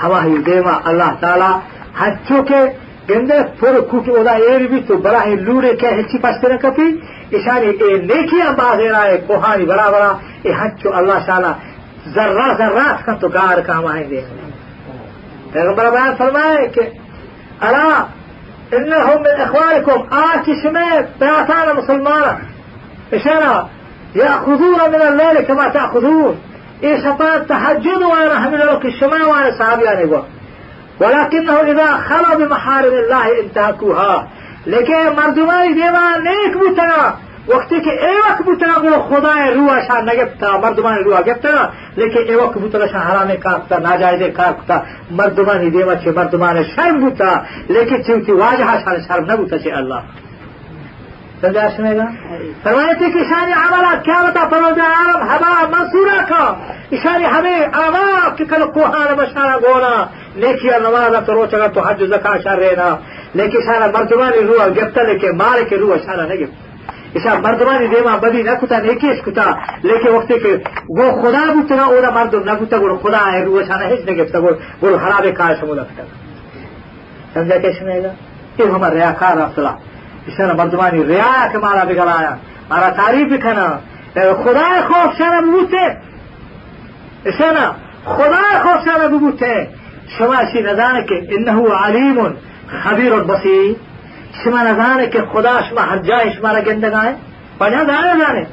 हवा 0.01 0.21
ही 0.21 0.37
देवा 0.49 0.71
अल्लाह 0.91 1.11
ताला 1.21 1.49
हज्जो 1.99 2.41
के 2.51 2.61
گنده 3.08 3.42
پر 3.60 3.80
کوکی 3.80 4.10
اودا 4.10 4.30
ایر 4.30 4.66
بیتو 4.66 4.98
برا 4.98 5.20
این 5.20 5.38
لوره 5.38 5.76
که 5.76 5.88
هلچی 5.88 6.18
پاس 6.18 6.40
تیرن 6.40 6.58
کپی 6.58 7.02
اشانی 7.32 7.66
ای 7.66 7.98
نیکی 7.98 8.40
هم 8.40 8.54
بازی 8.54 8.88
رای 8.88 9.18
برا 9.64 9.90
برا 9.90 10.10
ای 10.42 10.52
هنچو 10.52 10.88
اللہ 10.98 11.26
شالا 11.26 11.52
ذرہ 12.14 12.46
ذرہ 12.58 12.86
کن 13.06 13.16
تو 13.20 13.28
گار 13.28 13.60
کام 13.66 13.86
آئیں 13.86 14.10
گے 14.10 14.20
پیغمبر 15.52 15.90
بیان 15.90 16.12
فرمائے 16.18 16.66
کہ 16.74 16.82
الا 17.66 17.88
انہم 18.76 19.22
من 19.24 19.40
اخوانکم 19.42 20.00
آج 20.10 20.44
کی 20.46 20.54
شمیر 20.62 21.00
مسلمان. 21.76 22.24
اشانا 23.12 23.52
یأخذون 24.14 24.80
من 24.92 25.02
اللیل 25.02 25.44
کما 25.48 25.68
تأخذون. 25.68 26.34
اے 26.80 26.96
شطان 27.02 27.44
تحجد 27.48 28.02
وأنا 28.02 28.36
ہمیں 28.44 28.58
لوگ 28.58 28.80
کی 28.80 28.90
شمع 28.98 29.22
وأنا 29.26 29.50
صحابیانے 29.58 30.04
گوا 30.10 30.20
ولكنه 31.00 31.52
اذا 31.52 31.96
خلا 31.96 32.34
بمحارم 32.38 32.92
الله 32.92 33.26
انتهكوها. 33.42 34.26
لیکن 34.66 35.08
مردمای 35.16 35.74
دیوان 35.74 36.28
نیک 36.28 36.56
بودن 36.58 37.14
وقتی 37.48 37.80
که 37.80 37.90
ایوک 37.90 38.44
بودن 38.44 38.70
و 38.70 39.02
خدای 39.02 39.54
روحشان 39.54 40.08
نگفتا. 40.08 40.60
مردمان 40.60 41.04
روح 41.04 41.20
گفتا. 41.20 41.68
لیکن 41.96 42.18
ایوک 42.18 42.52
بودنشان 42.52 43.00
حرام 43.00 43.36
کار 43.36 43.60
کتا 43.66 43.78
ناجائز 43.78 44.22
کار 44.32 44.52
کتا. 44.52 44.82
مردمان 45.10 45.68
دیوان 45.68 45.98
چه 45.98 46.12
مردمان 46.12 46.64
شرم 46.64 47.00
بودتا 47.00 47.42
لیکن 47.68 48.02
چونتی 48.02 48.32
واجهشان 48.32 49.02
شرم 49.08 49.30
نبودتا 49.30 49.58
چه 49.58 49.76
الله 49.76 50.02
سجا 51.42 51.68
سنے 51.76 51.96
گا؟ 51.96 52.04
روایتی 52.70 53.12
کہ 53.12 53.18
اشارے 53.18 53.52
ہمارا 53.52 53.94
کیا 54.02 54.20
ہوتا؟ 54.22 54.48
فروز 54.48 54.78
عرب 54.78 55.22
ہوا، 55.22 55.68
منصورہ 55.70 56.24
کا۔ 56.28 56.54
اشارے 56.92 57.24
ہمیں 57.24 57.66
آوا 57.72 58.28
کے 58.36 58.44
کل 58.44 58.62
کوہار 58.74 59.14
بشارہ 59.14 59.56
گونا۔ 59.56 60.04
نیکیا 60.36 60.78
نماز 60.78 61.26
کرو 61.26 61.46
چگا 61.46 61.66
تو 61.66 61.80
حج 61.80 62.04
زکا 62.04 62.30
اشار 62.30 62.58
رہنا 62.58 62.96
لیکن 63.34 63.58
اشارہ 63.58 63.90
مردمانی 63.98 64.42
روح 64.42 64.66
گفتا 64.66 65.02
لیکن 65.02 65.36
مال 65.36 65.64
کے 65.68 65.76
روح 65.76 65.94
اشارہ 65.94 66.26
نہیں 66.26 66.38
گفتا 66.38 66.68
اشارہ 67.14 67.38
مردمانی 67.38 67.86
دیما 67.86 68.16
بدی 68.16 68.42
نہ 68.42 68.50
کتا، 68.60 68.78
نیکی 68.78 69.10
اس 69.10 69.24
کتا۔ 69.24 69.50
لیکن 69.82 70.08
وقت 70.08 70.28
کے 70.28 70.56
وہ 70.88 71.22
خدا 71.22 71.52
بوتنا 71.52 71.84
اولا 71.84 72.10
مردم 72.10 72.44
نہ 72.44 72.50
کتا 72.60 72.76
گوڑ 72.76 72.96
خدا 72.96 73.32
ہے، 73.32 73.44
روح 73.44 73.60
اشارہ 73.60 73.92
ہج 73.92 74.10
نہیں 74.10 74.18
گفتا 74.18 74.38
گوڑ 74.38 74.52
گوڑ 74.82 74.96
خراب 74.98 75.26
کار 75.36 75.54
سمو 75.60 75.74
لگتا 75.74 76.02
سمجھا 77.34 77.58
کیسے 77.58 78.02
گا؟ 78.02 78.12
یہ 78.58 78.64
ہمارا 78.64 78.94
ریاکار 78.94 79.36
اختلاف 79.36 79.74
شرم 80.36 80.56
مردمانی 80.56 81.04
ریا 81.04 81.48
که 81.52 81.58
مرا 81.58 81.84
بگلایا 81.84 82.36
مارا 82.70 82.90
تعریف 82.90 83.42
کنا 83.42 83.78
خدای 84.14 84.82
خوف 84.88 85.18
شرم 85.18 85.50
ببوته 85.50 85.96
شن 87.38 87.54
خدای 88.04 88.62
خوف 88.62 88.84
شرم 88.84 89.16
ببوته 89.16 89.68
شما 90.18 90.36
شی 90.52 90.62
ندانه 90.62 91.04
که 91.04 91.28
انه 91.30 91.74
علیم 91.74 92.36
خبیر 92.84 93.14
بسی، 93.14 93.76
شما 94.44 94.58
ندانه 94.58 95.08
که 95.08 95.22
خدا 95.22 95.62
شما 95.62 95.80
هر 95.80 95.98
جای 95.98 96.32
شما 96.32 96.52
را 96.52 96.60
گندگاه 96.60 97.06
پنجا 97.60 97.84
دانه 97.84 98.18
دانه 98.18 98.46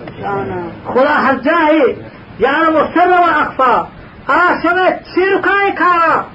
خدا 0.86 1.10
هر 1.10 1.36
جای 1.36 1.96
و 2.75 2.88
سر 2.96 3.10
و 3.10 3.41
اخفا. 3.41 3.88
آه 4.27 4.62
شما 4.63 4.86
چیرکای 5.15 5.72
کارا؟ 5.72 6.25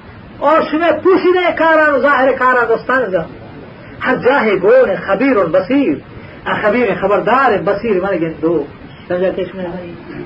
اور 0.41 0.63
شما 0.71 0.93
پوشیده 0.93 1.53
کارا 1.59 2.01
ظاهر 2.01 2.33
کارا 2.33 2.65
دستان 2.65 3.25
هر 4.01 4.57
گونه 4.57 4.97
خبیر 4.97 5.35
بصیر 5.35 5.97
خبیر 6.63 6.95
خبردار 7.01 7.59
بصیر 7.59 8.01
من 8.03 8.17
گن 8.21 8.33
دو. 8.43 8.65
سمجھتش 9.09 9.55
میں 9.55 9.67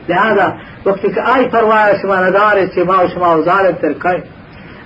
لہذا 0.09 0.47
وقتی 0.87 1.09
که 1.13 1.21
آئی 1.35 1.49
پرواز 1.49 2.03
شما 2.03 2.17
نداره 2.17 2.67
چی 2.75 2.83
ما 2.83 3.05
و 3.05 3.09
شما 3.15 3.39
و 3.39 3.43
ظالم 3.43 3.77
ترکن 3.83 4.23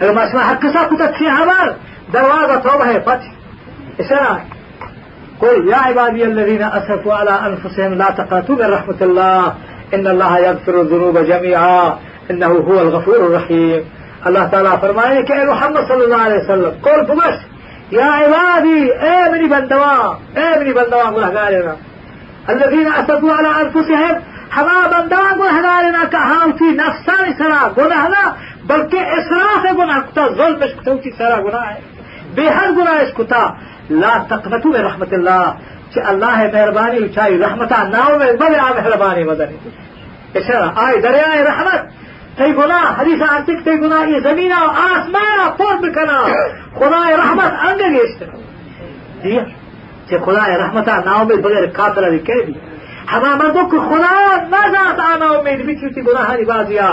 اگر 0.01 0.13
ما 0.13 0.23
شما 0.33 0.41
حق 0.41 0.67
سا 0.73 0.85
کتا 0.91 1.07
چی 1.19 1.27
حبر 1.27 1.75
دروازه 2.13 2.57
توبه 2.63 3.01
فتح 3.01 3.27
اشرا. 3.99 4.39
قل 5.41 5.69
يا 5.69 5.77
عبادي 5.77 6.25
الذين 6.25 6.63
أسفوا 6.63 7.15
على 7.15 7.31
أنفسهم 7.31 7.95
لا 7.95 8.11
تقاتوا 8.11 8.55
من 8.55 8.71
رحمت 8.71 9.03
الله. 9.03 9.53
إن 9.95 10.07
الله 10.07 10.39
يغفر 10.39 10.81
الذنوب 10.81 11.19
جميعا 11.19 11.99
إنه 12.31 12.47
هو 12.47 12.81
الغفور 12.81 13.17
الرحيم 13.17 13.81
الله 14.27 14.45
تعالى 14.47 14.69
فرمائے 14.81 15.23
کہ 15.23 15.33
اے 15.33 15.45
محمد 15.45 15.89
صلی 15.89 16.03
اللہ 16.05 16.23
علیہ 16.27 16.39
وسلم 16.45 16.71
قول 16.83 17.01
بمش 17.09 17.37
يا 17.93 18.05
عبادي 18.05 19.49
بندوان 19.49 20.17
اے 20.37 20.59
منی 20.59 20.73
بندوان 20.73 21.15
گناہگارنا 21.15 21.77
الذين 22.49 22.89
أسفوا 22.89 23.33
على 23.33 23.49
أنفسهم 23.63 24.17
ہما 24.57 24.87
بندوان 24.93 25.39
گناہگارنا 25.39 26.05
کہ 26.11 26.17
ہاوتی 26.17 26.71
نفسان 26.77 27.33
سرا 27.39 27.69
گناہ 27.79 28.09
نہ 28.09 28.25
بلکہ 28.67 28.99
إسراف 29.19 29.65
گناہ 29.79 30.01
کتا 30.01 30.27
ظلم 30.37 30.59
کتا 30.61 31.11
سرا 31.19 31.41
گناہ 31.43 31.69
ہے 31.71 31.81
بے 32.35 32.49
حد 32.49 32.77
گناہ 32.79 33.03
اس 33.03 33.33
لا 33.91 34.17
تقنطوا 34.31 34.73
من 34.73 34.85
رحمت 34.85 35.13
اللہ 35.13 35.45
کہ 35.93 36.01
اللہ 36.13 36.37
مہربانی 36.55 37.05
اچھائی 37.05 37.39
رحمتہ 37.39 37.83
ناو 37.93 38.19
میں 38.19 38.33
بلے 38.41 38.59
آ 38.61 38.69
مہربانی 38.79 39.23
مدنی 39.25 39.57
اشارہ 40.39 40.69
آئے 40.85 40.97
دریائے 41.03 41.43
رحمت. 41.45 41.81
تی 42.39 42.53
گناہ 42.57 43.01
حدیث 43.01 43.23
عتیق 43.31 43.65
تی 43.65 43.77
گناہ 43.81 44.09
یہ 44.09 44.21
زمین 44.21 44.53
و 44.53 44.69
آسمان 44.83 45.39
پر 45.59 45.77
بکنا 45.83 46.19
خدای 46.79 47.17
رحمت 47.17 47.53
انگے 47.69 47.89
گیشتے 47.95 48.25
دیا 49.23 49.43
کہ 50.09 50.19
خدای 50.27 50.57
رحمت 50.59 50.89
نا 50.89 51.13
امید 51.21 51.41
بغیر 51.45 51.67
کہہ 52.27 52.45
دی 52.47 52.53
ہما 53.13 53.35
مردوں 53.35 53.69
کہ 53.71 53.79
خدا 53.89 54.15
نذات 54.53 55.01
آنا 55.01 55.29
امید 55.39 55.65
بھی 55.65 55.75
چوتی 55.81 56.01
گناہ 56.07 56.31
ہنی 56.31 56.45
بازیا 56.45 56.89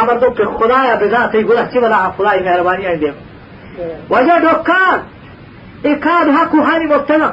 آمردوں 0.00 0.30
کہ 0.30 0.44
خدایا 0.58 0.94
بذات 1.00 1.34
گناہ 1.34 1.70
چی 1.72 1.78
بلا 1.78 2.10
خدای 2.16 2.40
مہربانی 2.44 2.86
آئی 2.86 2.96
دیم 2.96 3.16
وجہ 4.10 4.38
دکان 4.42 4.98
ایکاد 5.82 6.28
حق 6.28 6.54
ہانی 6.54 6.86
مبتلا. 6.86 7.30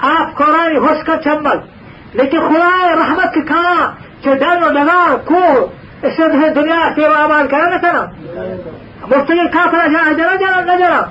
آپ 0.00 0.36
قرآن 0.38 0.76
ہوش 0.76 1.04
کا 1.06 1.16
چمبل. 1.24 1.58
لیکن 2.14 2.40
خدای 2.40 2.94
رحمت 2.96 3.34
کے 3.34 3.40
کہا 3.48 3.90
کہ 4.22 4.34
ڈر 4.34 4.62
و 4.62 4.72
ڈگار 4.72 5.16
کو 5.24 5.42
كان 7.46 7.74
مثلا. 7.74 8.08
مفتقر 9.08 9.46
كافر 9.46 9.88
جاء 9.88 10.12
جرى 10.12 10.38
جرى 10.38 10.60
نجرى 10.68 11.02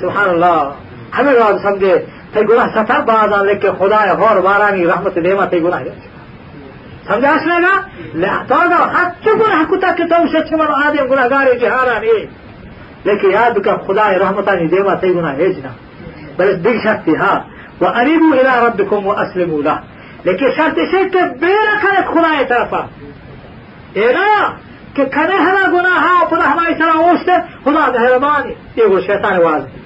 سبحان 0.00 0.30
الله 0.30 0.72
ہمیں 1.16 1.34
بات 1.38 1.60
سمجھے 1.62 1.94
تی 2.32 2.40
گناہ 2.48 2.66
ستر 2.74 3.00
بعضا 3.06 3.42
لیکن 3.42 3.70
خدا 3.78 4.00
غور 4.18 4.40
بارانی 4.46 4.86
رحمت 4.86 5.14
دیما 5.24 5.44
تی 5.50 5.62
گناہ 5.62 5.82
سمجھا 7.08 7.30
اس 7.34 7.46
لگا 7.46 7.74
لحظا 8.22 8.80
حتی 8.96 9.30
گناہ 9.40 9.62
کتا 9.70 9.90
کہ 9.96 10.04
تو 10.10 10.26
شچ 10.32 10.52
من 10.52 10.70
آدم 10.84 11.06
گناہ 11.10 11.26
گاری 11.30 11.58
جہارانی 11.58 12.18
لیکن 13.04 13.30
یاد 13.30 13.58
بکا 13.58 13.76
خدا 13.86 14.10
رحمتانی 14.24 14.66
دیما 14.74 14.94
تی 15.00 15.14
گناہ 15.14 15.34
ہیجنا 15.40 15.72
بل 16.38 16.64
دل 16.64 16.78
شرطی 16.82 17.16
ہاں 17.16 17.38
وأنيبوا 17.80 18.34
إلى 18.34 18.66
ربكم 18.66 19.06
وأسلموا 19.06 19.62
له. 19.62 19.78
لكن 20.24 20.46
شرط 20.56 20.74
شيء 20.90 21.08
كبيرة 21.08 21.74
كانت 21.82 22.06
خداية 22.08 22.42
طرفا. 22.42 22.88
اینا 24.00 24.30
کہ 24.94 25.04
کنے 25.04 25.36
ہما 25.36 25.64
گناہ 25.72 26.24
پر 26.30 26.38
ہماری 26.38 26.74
طرح 26.74 26.96
اوشتے 27.02 27.36
خدا 27.64 27.84
مہربانی 27.94 28.52
یہ 28.76 28.84
وہ 28.92 29.00
شیطان 29.06 29.38
واضح. 29.42 29.76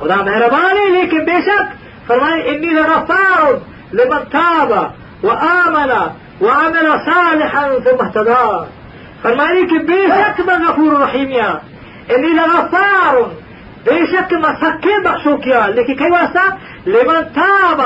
خدا 0.00 0.16
مہربانی 0.26 0.84
لیکن 0.90 1.24
بے 1.24 1.40
شک 1.46 1.72
فرمائے 2.06 2.40
انی 2.50 2.70
لغفار 2.76 3.42
لمن 3.92 4.24
تاب 4.32 4.72
وآمن 5.24 5.90
وعمل 6.40 6.88
صالحا 7.04 7.64
ثم 7.84 8.00
اهتدى. 8.04 8.46
فرمائے 9.22 9.64
کہ 9.70 9.78
بے 9.88 10.00
شک 10.06 10.40
میں 10.46 10.58
غفور 10.66 11.00
رحیم 11.00 11.30
یا 11.30 11.50
انی 12.08 12.32
لغفار. 12.38 13.14
بے 13.84 13.98
شک 14.12 14.32
میں 14.42 14.54
سکے 14.60 14.98
بخشو 15.04 15.36
کیا 15.36 15.66
لیکن 15.74 15.94
کئی 15.94 16.10
واسطہ 16.10 16.46
لمن 16.86 17.22
تاب. 17.34 17.80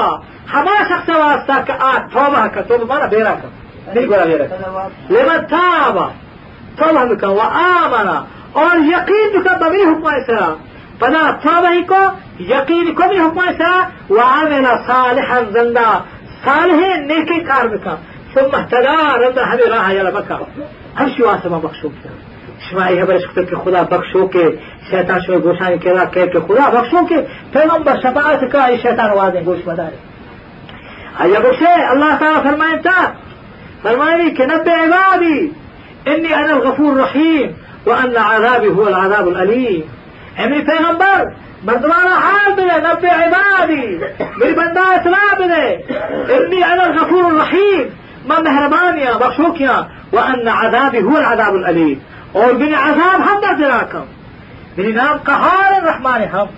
ہما 0.54 0.76
شخص 0.88 1.08
واسطہ 1.08 1.60
کہ 1.66 1.72
آج 1.92 2.12
توبہ 2.12 2.46
کا 2.46 2.60
توبہ 2.68 2.84
مانا 2.88 3.06
بیرا 3.06 3.34
کا 3.42 3.48
نہیں 3.94 4.06
کا 7.20 7.28
وہ 7.28 7.46
آمانا 7.60 8.18
اور 8.52 8.76
یقین 8.86 9.42
کا 9.42 9.56
ببھی 9.60 9.82
حکم 9.82 10.08
سرا. 10.26 10.54
پنا 10.98 11.30
تھا 11.42 11.60
بھائی 11.60 11.82
کو 11.82 12.02
یقین 12.52 12.94
کو 12.94 13.08
بھی 13.08 13.18
حکم 13.18 13.40
سرا. 13.58 13.88
وہ 14.08 14.22
آمینا 14.22 14.72
صالحا 14.86 15.40
زندہ. 15.52 15.88
صالح 16.44 16.96
نیکی 17.06 17.40
کار 17.40 17.66
بکا. 17.66 17.94
ثم 18.34 18.50
اهتدى. 18.54 18.98
رب 19.24 19.38
هذه 19.38 19.64
راها 19.74 19.90
يلا 19.92 20.10
بكا 20.10 20.36
ہم 21.00 21.08
شو 21.16 21.28
آسما 21.28 21.58
بخشو 21.62 21.88
کیا 21.88 22.12
شمائی 22.70 23.00
حبر 23.00 23.18
شکر 23.18 23.44
کے 23.50 23.56
خدا 23.64 23.82
بخشو 23.90 24.26
کے. 24.26 24.44
شیطان 24.90 25.20
شو 25.26 25.38
گوشان 25.44 25.78
کے 25.78 25.90
را 25.94 26.04
کہہ 26.04 26.30
کے 26.32 26.38
خدا 26.48 26.68
بخشو 26.74 27.06
کے. 27.08 27.18
پیغمبر 27.52 28.00
شفاعت 28.02 28.42
کا 28.52 28.66
شیطان 28.82 29.10
وادیں 29.18 29.44
گوش 29.46 29.58
بدارے 29.64 29.96
ایا 31.22 31.38
بخشے 31.40 31.72
اللہ 31.92 32.10
تعالیٰ 32.18 32.42
فرمائے 32.42 32.76
تھا 32.82 33.00
فرماني 33.84 34.30
كنبئ 34.30 34.70
عبادي 34.70 35.52
إني 36.08 36.34
أنا 36.34 36.52
الغفور 36.52 36.92
الرحيم 36.92 37.56
وأن 37.86 38.16
عذابي 38.16 38.68
هو 38.68 38.88
العذاب 38.88 39.28
الأليم. 39.28 39.82
أمي 40.38 40.62
پیغمبر 40.62 41.32
مردمانا 41.64 42.14
حال 42.20 42.52
بده 42.52 42.76
نبئ 42.78 43.10
عبادي. 43.10 43.98
میری 44.36 44.54
بندہ 44.54 44.80
اطلاع 44.94 45.34
بده 45.38 45.80
إني 46.36 46.64
أنا 46.64 46.86
الغفور 46.86 47.30
الرحيم. 47.30 47.90
ما 48.28 48.40
مهربانيا 48.40 49.12
بخشوكيا 49.12 49.88
وأن 50.12 50.48
عذابي 50.48 51.02
هو 51.02 51.16
العذاب 51.16 51.54
الأليم. 51.54 51.98
اور 52.34 52.52
من 52.52 52.74
عذاب 52.74 53.20
هم 53.20 53.58
دراكم 53.58 54.04
من 54.78 54.94
نام 54.94 55.18
قهار 55.18 55.78
الرحمن 55.82 56.28
هم. 56.32 56.48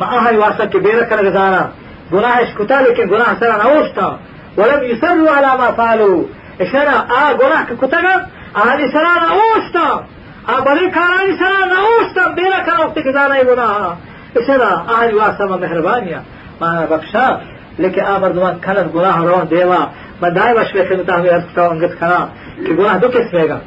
ما 0.00 0.06
أهل 0.18 0.38
واسك 0.38 0.76
بيرا 0.76 1.02
كان 1.02 1.18
غزانا 1.26 1.70
گناہ 2.12 2.36
اشکتا 2.38 2.80
لیکن 2.80 3.08
گناہ 3.10 3.34
سرا 3.40 3.56
نوشتا 3.62 4.18
ولم 4.56 4.82
يسروا 4.82 5.30
على 5.30 5.58
ما 5.58 5.70
فعلوا. 5.70 6.22
اشارة 6.60 6.90
آ 6.90 7.34
گناه 7.34 7.66
که 7.68 7.76
کتگم 7.86 8.20
آهانی 8.54 8.92
سرا 8.92 9.14
نوشتا 9.24 10.02
آ 10.48 10.60
بلی 10.60 10.90
کارانی 10.90 11.38
سرا 11.38 11.60
نوشتا 11.74 12.32
بیرا 12.36 12.60
کن 12.66 12.82
وقتی 12.82 13.02
که 13.02 13.12
دانای 13.12 13.44
گناه 13.44 13.96
اشارة 14.36 14.64
آهانی 14.64 15.12
واسطه 15.12 15.44
ما 15.44 15.56
مهربانیا 15.56 16.20
ما 16.60 16.86
بخشا 16.86 17.38
لیکن 17.78 18.02
آ 18.02 18.18
مردمان 18.18 18.60
کنن 18.60 18.88
گناه 18.94 19.24
روان 19.24 19.46
دیوا 19.46 19.88
من 20.22 20.34
دائم 20.34 20.58
اشوی 20.58 20.84
خدمتا 20.84 21.14
ہمیں 21.18 21.30
ارز 21.30 21.44
کتا 21.52 21.66
انگت 21.66 21.98
کنا 22.00 22.18
کہ 22.66 22.72
گناه 22.78 22.98
دو 23.02 23.08
قسمے 23.08 23.48
گا 23.48 23.58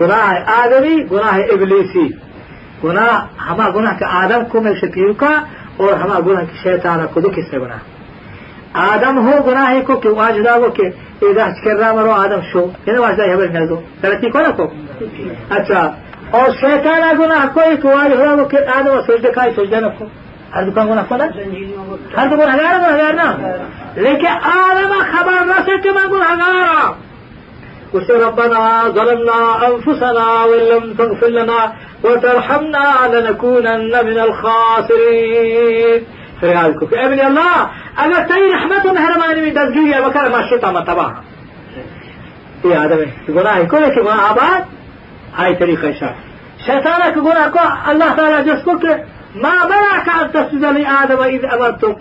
گناه 0.00 0.24
آدمی 0.62 0.96
گناه 1.12 1.36
ابلیسی 1.52 2.06
گناه 2.84 3.28
ہما 3.48 3.66
گناه 3.76 3.98
کہ 3.98 4.04
آدم 4.22 4.42
کو 4.50 4.60
میں 4.60 4.74
شکیو 4.80 5.12
کا 5.22 5.32
اور 5.76 5.92
ہما 6.02 6.16
گناه 6.26 6.44
کہ 6.50 6.56
شیطانہ 6.62 7.04
کو 7.12 7.20
دو 7.20 7.28
قسمے 7.36 7.58
گناه 7.60 7.99
آدم 8.72 9.18
ہو 9.26 9.32
گناہ 9.46 9.80
کو 9.86 9.96
کہ 10.00 10.08
واجدہ 10.08 10.58
وہ 10.60 10.68
کہ 10.76 10.86
اذا 11.22 11.46
کر 11.64 11.76
رہا 11.76 11.92
مرو 11.94 12.12
آدم 12.12 12.40
شو. 12.52 12.64
یعنی 12.86 12.98
واجدہ 12.98 13.22
یہ 13.22 13.36
بن 13.36 13.68
دو 13.68 13.80
غلطی 14.02 14.30
کو 14.30 14.40
نہ 14.40 14.50
کو 14.56 14.66
اچھا. 15.56 15.80
اور 16.30 16.50
شیطان 16.60 17.02
گناہ 17.18 17.46
کوئی 17.54 17.76
کہ 17.82 17.88
واجدہ 17.88 18.40
وہ 18.40 18.44
کہ 18.48 18.58
آدم 18.76 19.00
سجدہ 19.06 19.32
کھائے 19.34 19.50
سجدہ 19.56 19.80
نہ 19.80 19.90
کو 19.98 20.04
ہر 20.54 20.62
دکان 20.68 20.88
گناہ 20.88 21.04
کو 21.08 21.16
نہ 21.16 21.22
ہر 22.16 22.26
دکان 22.28 22.48
ہزار 22.50 22.74
گناہ 22.80 23.12
نا 23.12 23.28
لیکن 23.96 24.32
آدم 24.54 24.92
خبر 25.12 25.78
کہ 25.82 25.90
میں 25.90 26.08
گناہ 26.12 26.34
گارا 26.38 26.92
قلت 27.92 28.10
ربنا 28.10 28.88
ظلمنا 28.88 29.68
أنفسنا 29.68 30.44
وإن 30.44 30.64
لم 30.64 30.94
تغفر 30.98 31.28
لنا 31.28 31.72
وترحمنا 32.04 33.08
لنكونن 33.12 34.06
من 34.06 34.18
الخاسرين 34.18 36.00
فرقال 36.40 36.72
کو 36.78 36.86
کہ 36.86 36.98
ابن 37.04 37.20
اللہ 37.24 37.54
اگر 38.04 38.26
تئی 38.28 38.50
رحمت 38.52 38.86
و 38.86 38.94
مہربانی 38.94 39.40
میں 39.40 39.50
دستگیری 39.60 39.92
ہے 39.92 40.00
ما 40.32 40.40
شتا 40.50 40.70
متباہ 40.70 41.10
یہ 42.64 42.76
آدم 42.76 43.00
ہے 43.00 43.34
گناہ 43.34 43.62
کو 43.70 43.78
کہ 43.94 44.00
گناہ 44.00 44.28
آباد 44.30 44.74
ہائی 45.38 45.54
طریقہ 45.58 45.92
شاہ 45.98 46.12
شیطانہ 46.66 47.14
کے 47.14 47.20
گناہ 47.28 47.48
کو 47.52 47.64
اللہ 47.90 48.14
تعالیٰ 48.16 48.44
جس 48.44 48.64
کو 48.64 48.78
کہ 48.78 48.94
ما 49.34 49.64
منعك 49.64 50.08
أن 50.08 50.32
تسجد 50.32 50.64
لآدم 50.64 51.22
إذ 51.22 51.44
أمرتك. 51.44 51.98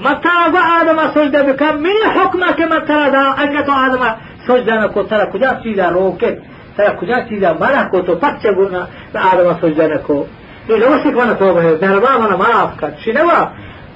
متى 0.00 0.58
آدم 0.80 0.98
سجد 1.14 1.36
بك 1.36 1.62
من 1.62 2.10
حكمك 2.14 2.60
متى 2.60 3.10
دا 3.10 3.34
أنك 3.42 3.68
آدم 3.68 4.04
سجد 4.48 4.70
نكو 4.70 5.02
ترى 5.02 5.26
كجا 5.26 5.60
چیزا 5.62 5.88
روکت 5.88 6.38
ترى 6.76 6.90
كجا 7.00 7.20
چیزا 7.28 7.52
منع 7.52 7.82
کو 7.90 8.00
تو 8.00 8.14
پس 8.14 8.42
چه 8.42 8.52
گنا 8.52 8.86
آدم 9.14 9.52
سجد 9.62 9.80
نكو 9.80 10.24
لو 10.68 10.98
سك 10.98 11.16
وأنا 11.16 11.32
توبة 11.32 11.78
مهربان 11.82 12.14
وأنا 12.14 12.36
ما 12.36 12.64
أفكر 12.64 12.90
شنو 13.04 13.30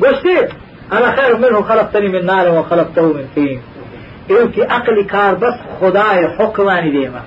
قلت 0.00 0.52
أنا 0.92 1.16
خير 1.16 1.36
منه 1.36 1.62
خلقتني 1.62 2.08
من 2.08 2.26
نار 2.26 2.48
وخلقته 2.48 3.02
من 3.02 3.28
طين. 3.34 3.62
إنك 4.30 4.70
عقلي 4.70 5.04
كار 5.04 5.34
بس 5.34 5.54
خداي 5.80 6.28
حكماني 6.28 6.90
ديما. 6.90 7.22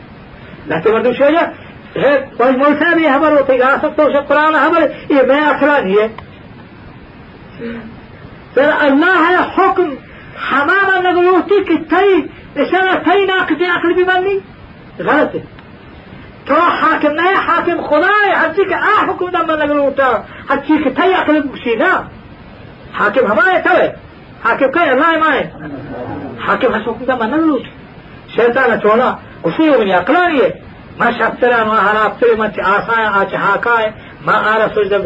لكن 0.67 0.91
مردو 0.91 1.13
شوية 1.13 1.53
هيك 1.95 2.25
وش 2.39 2.55
مولتا 2.55 2.93
بي 2.95 3.07
هبر 3.07 3.33
وتقاسط 3.33 3.97
توش 3.97 4.15
القرآن 4.15 4.55
هبر 4.55 4.91
إيه 5.11 5.25
ما 5.25 5.51
أكران 5.51 5.87
هي. 5.87 6.09
ترى 8.55 8.87
الله 8.87 9.31
يا 9.31 9.41
حكم. 9.41 9.95
حماما 10.37 11.11
نقولوتي 11.11 11.63
كتاي 11.63 12.29
اشارة 12.57 12.95
تي 13.03 13.25
ناقض 13.25 13.63
عقل 13.63 13.93
بمني. 13.93 14.41
غلط 14.99 15.31
تو 16.47 16.55
حاكم 16.55 17.11
نه 17.11 17.35
حاكم 17.35 17.81
خدای 17.81 18.31
هرچی 18.33 18.65
که 18.65 18.75
آ 18.75 19.05
حکم 19.07 19.29
دم 19.29 19.45
من 19.47 19.55
لگن 19.55 19.79
ہوتا 19.79 20.23
هرچی 20.49 20.83
که 20.83 20.89
حاکم 23.00 23.31
ہمارے 23.31 23.57
ہے۔ 23.69 23.88
حاکم 24.45 24.71
کا 24.71 24.81
اللہ 24.81 25.10
ہمارے 25.17 25.43
حاکم 26.48 26.74
ہر 26.74 26.81
حسوکی 26.81 27.05
کا 27.05 27.15
من 27.19 27.48
لوٹ 27.48 27.63
شیطان 28.36 28.79
چونا 28.83 29.10
اسی 29.43 29.69
گیا 29.69 29.98
اکلا 29.98 30.27
نہیں 30.27 30.41
ہے۔ 30.41 30.50
ماں 31.00 31.12
شخصر 31.12 31.51
ماں 31.65 31.81
ما 31.83 32.07
شفترا 32.07 32.36
ما 32.38 32.45
آسا 32.75 32.95
ہے، 32.98 33.05
آج 33.19 33.36
ہاکا 33.36 33.75
ہے۔ 33.79 33.89
ماں 34.25 34.39
آرا 34.53 34.67
سوچ 34.74 34.88
جب 34.89 35.01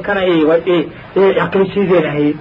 اے 0.66 0.78
یہ 1.16 1.42
عقلی 1.42 1.66
چیزیں 1.74 2.02
نہیں۔ 2.02 2.32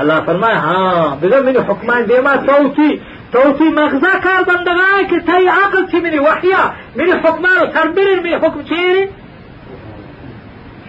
اللہ 0.00 0.18
فرمائے 0.26 0.54
ہاں 0.54 1.16
بگر 1.20 1.42
میری 1.42 1.58
حکمان 1.58 2.08
دیما 2.08 2.34
توتی 2.34 2.96
توتی 3.30 3.64
مغزہ 3.64 4.14
کار 4.22 4.40
بندگائے 4.48 5.04
کہ 5.04 5.18
تھی 5.18 5.48
عقل 5.48 5.86
تھی 5.86 6.00
میری 6.00 6.18
وحیہ 6.18 6.62
میری 6.96 7.12
حکمان 7.12 7.56
و 7.60 7.64
سربیر 7.74 8.20
میری 8.22 8.34
حکم 8.34 8.62
چیرے 8.68 9.06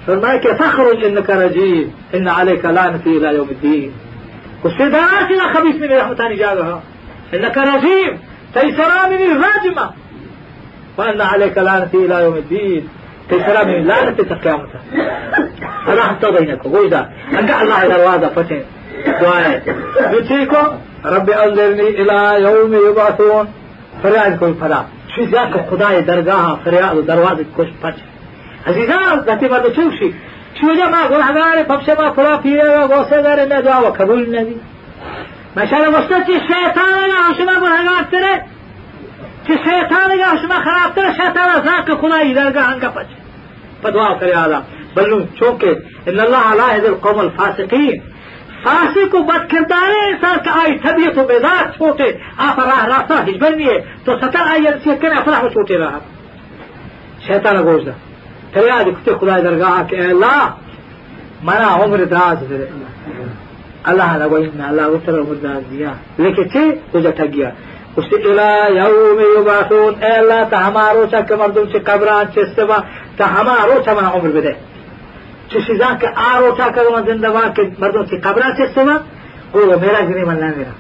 فرمای 0.08 0.40
که 0.40 0.54
تخرج 0.54 1.04
إنك 1.06 1.30
رجيم 1.30 1.94
إن 2.14 2.28
عليك 2.28 2.66
لعنتي 2.66 3.10
إلى 3.18 3.36
يوم 3.36 3.50
الدين. 3.50 3.92
والسدارات 4.64 5.32
لا 5.32 5.54
خبيث 5.54 5.76
من 5.76 5.98
رحمتان 5.98 6.36
جابها. 6.38 6.84
إنك 7.34 7.58
رجيم 7.58 8.20
تيسرى 8.54 9.10
مني 9.10 9.28
راجمة 9.28 9.90
وإن 10.98 11.22
عليك 11.22 11.58
لعنتي 11.58 11.98
إلى 11.98 12.24
يوم 12.24 12.36
الدين. 12.36 12.90
تيسرى 13.30 13.66
مني 13.66 13.84
لعنة 13.84 14.12
تقيامتها 14.12 14.82
حتى 16.00 16.32
بينك 16.32 16.66
وإذا 16.66 17.10
أنقع 17.40 17.62
الله 17.62 17.86
إلى 17.86 17.96
الواضح 17.96 18.28
فتن. 18.28 18.62
دعائیں 19.22 19.60
دوسری 20.12 20.46
کو 20.46 20.62
رب 21.06 21.30
انظرنی 21.32 21.90
إلى 22.02 22.42
یوم 22.42 22.74
یبعثون 22.74 23.46
فریاد 24.02 24.40
کوئی 24.40 24.54
فلا. 24.60 24.86
چیزا 25.16 25.46
که 25.46 25.66
خدای 25.70 26.02
درگاه 26.02 26.60
فریاد 26.66 26.98
و 26.98 27.02
دروازه 27.02 27.46
کش 27.58 27.68
پچ 27.84 27.94
عزیزان 28.68 29.20
دتی 29.28 29.48
مرد 29.48 29.74
چوشی 29.76 30.14
شوجا 30.62 30.90
ما 30.90 31.08
گناهگار 31.08 31.64
پفش 31.64 31.90
ما 31.90 32.12
فلا 32.12 32.38
پیره 32.38 32.80
و 32.80 32.88
گوسه 32.88 33.22
داره 33.22 33.46
نه 33.46 33.62
دعا 33.62 33.82
و 33.82 33.94
قبول 33.94 34.40
ندی 34.40 34.56
مثلا 35.56 35.90
مستد 35.90 36.26
چی 36.26 36.34
شیطان 36.34 36.94
اگه 36.94 37.38
شما 37.38 37.60
گناهگار 37.60 38.04
تره؟ 38.12 38.42
چی 39.48 39.54
شیطان 39.54 40.12
اگه 40.12 40.42
شما 40.42 40.60
خراب 40.60 40.96
تره 40.96 41.14
شیطان 41.14 41.50
از 41.56 41.64
ذاک 41.64 41.98
خدای 41.98 42.34
درگاه 42.34 42.70
انگا 42.70 42.88
پچ 42.90 43.08
فدعا 43.84 44.16
فریادا 44.16 44.62
بلون 44.96 45.28
چونکه 45.40 45.78
ان 46.08 46.20
الله 46.20 46.54
لا 46.54 46.76
يهدي 46.76 46.88
القوم 46.88 47.20
الفاسقين 47.20 48.04
فاسق 48.64 49.16
و 49.16 49.24
بد 49.24 49.48
کردار 49.48 49.92
انسان 50.12 50.40
که 50.44 50.50
آئی 50.50 50.80
طبیعت 50.80 51.18
و 51.18 51.24
مزاج 51.24 51.78
چھوٹے 51.78 52.12
آپ 52.38 52.60
راہ 52.60 52.86
راستہ 52.86 53.14
ہجبر 53.30 53.56
نہیں 53.56 53.80
تو 54.06 54.16
ستر 54.22 54.48
آئی 54.52 54.62
نصیحت 54.62 55.02
کرنے 55.02 55.16
افرح 55.20 55.44
و 55.44 55.50
چھوٹے 55.50 55.78
رہا 55.78 56.00
شیطان 57.28 57.64
گوش 57.66 57.84
tayaadikute 58.54 59.12
khudaay 59.20 59.42
dargaha 59.48 59.82
ka 59.90 59.96
eelaa 60.06 60.46
manaa 61.48 61.76
umri 61.86 62.06
daas 62.16 62.40
dire 62.50 62.68
allah 63.90 64.10
lagoyna 64.22 64.64
allah 64.72 64.86
gutara 64.94 65.20
umri 65.26 65.40
daasiya 65.46 65.92
lekete 66.24 66.62
hujatagiya 66.94 67.50
usi 68.00 68.16
ilaa 68.30 68.68
yaumi 68.80 69.26
yubahuun 69.36 69.94
eelaa 70.12 70.46
tahamarocha 70.54 71.20
kamardumchi 71.30 71.80
kabraan 71.90 72.28
cheseba 72.36 72.78
tahamarocha 73.20 73.92
mana 73.98 74.10
umri 74.18 74.32
bide 74.38 74.54
chishizanka 75.50 76.08
arocha 76.30 76.66
kagaman 76.76 77.04
zindabanke 77.10 77.64
mardumchi 77.82 78.16
kabraan 78.26 78.54
cheseba 78.60 78.96
gogo 79.54 79.76
merajini 79.84 80.24
man 80.30 80.40
namira 80.44 80.74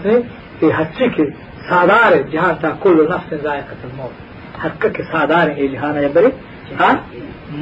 في 0.60 0.72
هتشك 0.72 1.32
سادار 1.70 2.22
جهان 2.32 2.76
كل 2.84 3.08
نفس 3.10 3.34
ذائقة 3.44 3.80
الموت. 3.90 4.16
حقك 4.58 5.02
سادار 5.12 5.48
إيه 5.48 5.72
جهان 5.72 5.96
يبري؟ 6.02 6.32
ها؟ 6.80 7.00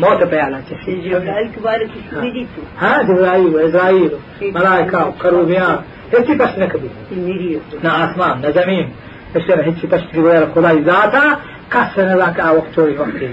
موت 0.00 0.22
بيعلا 0.22 0.60
يجي 0.88 1.14
بارك 1.64 1.90
ها. 2.80 3.02
جبرائيل 3.02 3.54
وإسرائيل 3.54 4.10
ملائكة 4.42 5.08
وكروبيان. 5.08 5.78
هيك 6.12 6.30
بس 6.30 6.58
نكبي. 6.58 6.90
نا 7.84 7.90
آسمان 8.04 8.40
نا 8.40 8.50
زمين 8.50 8.88
اشترى 9.36 9.62
هيك 9.64 9.86
بس 9.86 10.00
تقول 10.12 10.46
خداي 10.54 10.78
ذاته 10.80 11.36
كسر 11.70 12.16
ذاك 12.18 12.38
وقت 12.38 12.74
چوری 12.74 12.96
وقتی 12.96 13.26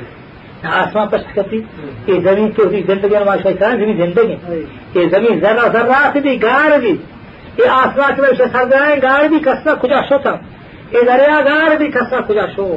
آسمان 0.64 1.08
پشت 1.08 1.36
کرتی 1.36 1.60
یہ 2.08 2.20
زمین 2.24 2.52
تو 2.56 2.64
زندگی 2.70 3.24
ماشاء 3.26 3.52
اللہ 3.52 3.76
زمین 3.82 3.98
زندگی. 3.98 4.36
یہ 4.96 5.08
زمین 5.12 5.40
ذرہ 5.42 5.68
ذرات 5.74 6.18
بھی 6.24 6.42
گار 6.42 6.78
بھی 6.80 6.94
یہ 7.60 7.70
آسمان 7.82 8.16
کے 8.16 8.22
وجہ 8.22 8.46
سرگاہیں 8.54 8.96
گار 9.02 9.28
بھی 9.32 9.40
کسنا 9.46 9.74
کجا 9.82 10.02
شوتا 10.10 10.34
یہ 10.94 11.02
دریا 11.10 11.40
گار 11.50 11.76
بھی 11.80 11.88
کسنا 11.98 12.20
کجا 12.28 12.46
شو 12.56 12.68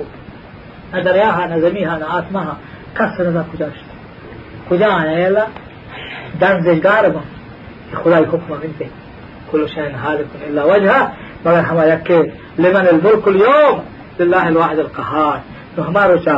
نہ 0.92 1.00
دریا 1.06 1.30
ہا 1.36 1.46
نہ 1.50 1.60
زمین 1.66 1.88
ہا 1.88 1.96
نہ 1.98 2.06
آسمان 2.18 2.46
ہا 2.46 2.54
کسر 2.98 3.30
نہ 3.36 3.42
کجا 3.52 3.68
شو 3.78 3.86
کجا 4.68 4.90
ہے 5.02 5.24
اللہ 5.26 5.46
دن 6.40 6.62
زگار 6.66 7.04
با 7.14 7.22
خدای 8.02 8.24
حکم 8.32 8.52
منتے 8.60 8.86
كل 9.52 9.68
شيء 9.68 9.94
هالك 10.04 10.26
إلا 10.48 10.64
وجهه 10.64 11.02
مگر 11.44 11.62
ہمارا 11.70 11.94
یکے 11.94 12.20
لمن 12.58 12.86
الملك 12.94 13.28
اليوم 13.28 13.76
لله 14.20 14.48
الواحد 14.48 14.78
القهار. 14.78 15.38
ہمارو 15.88 16.16
چا 16.24 16.36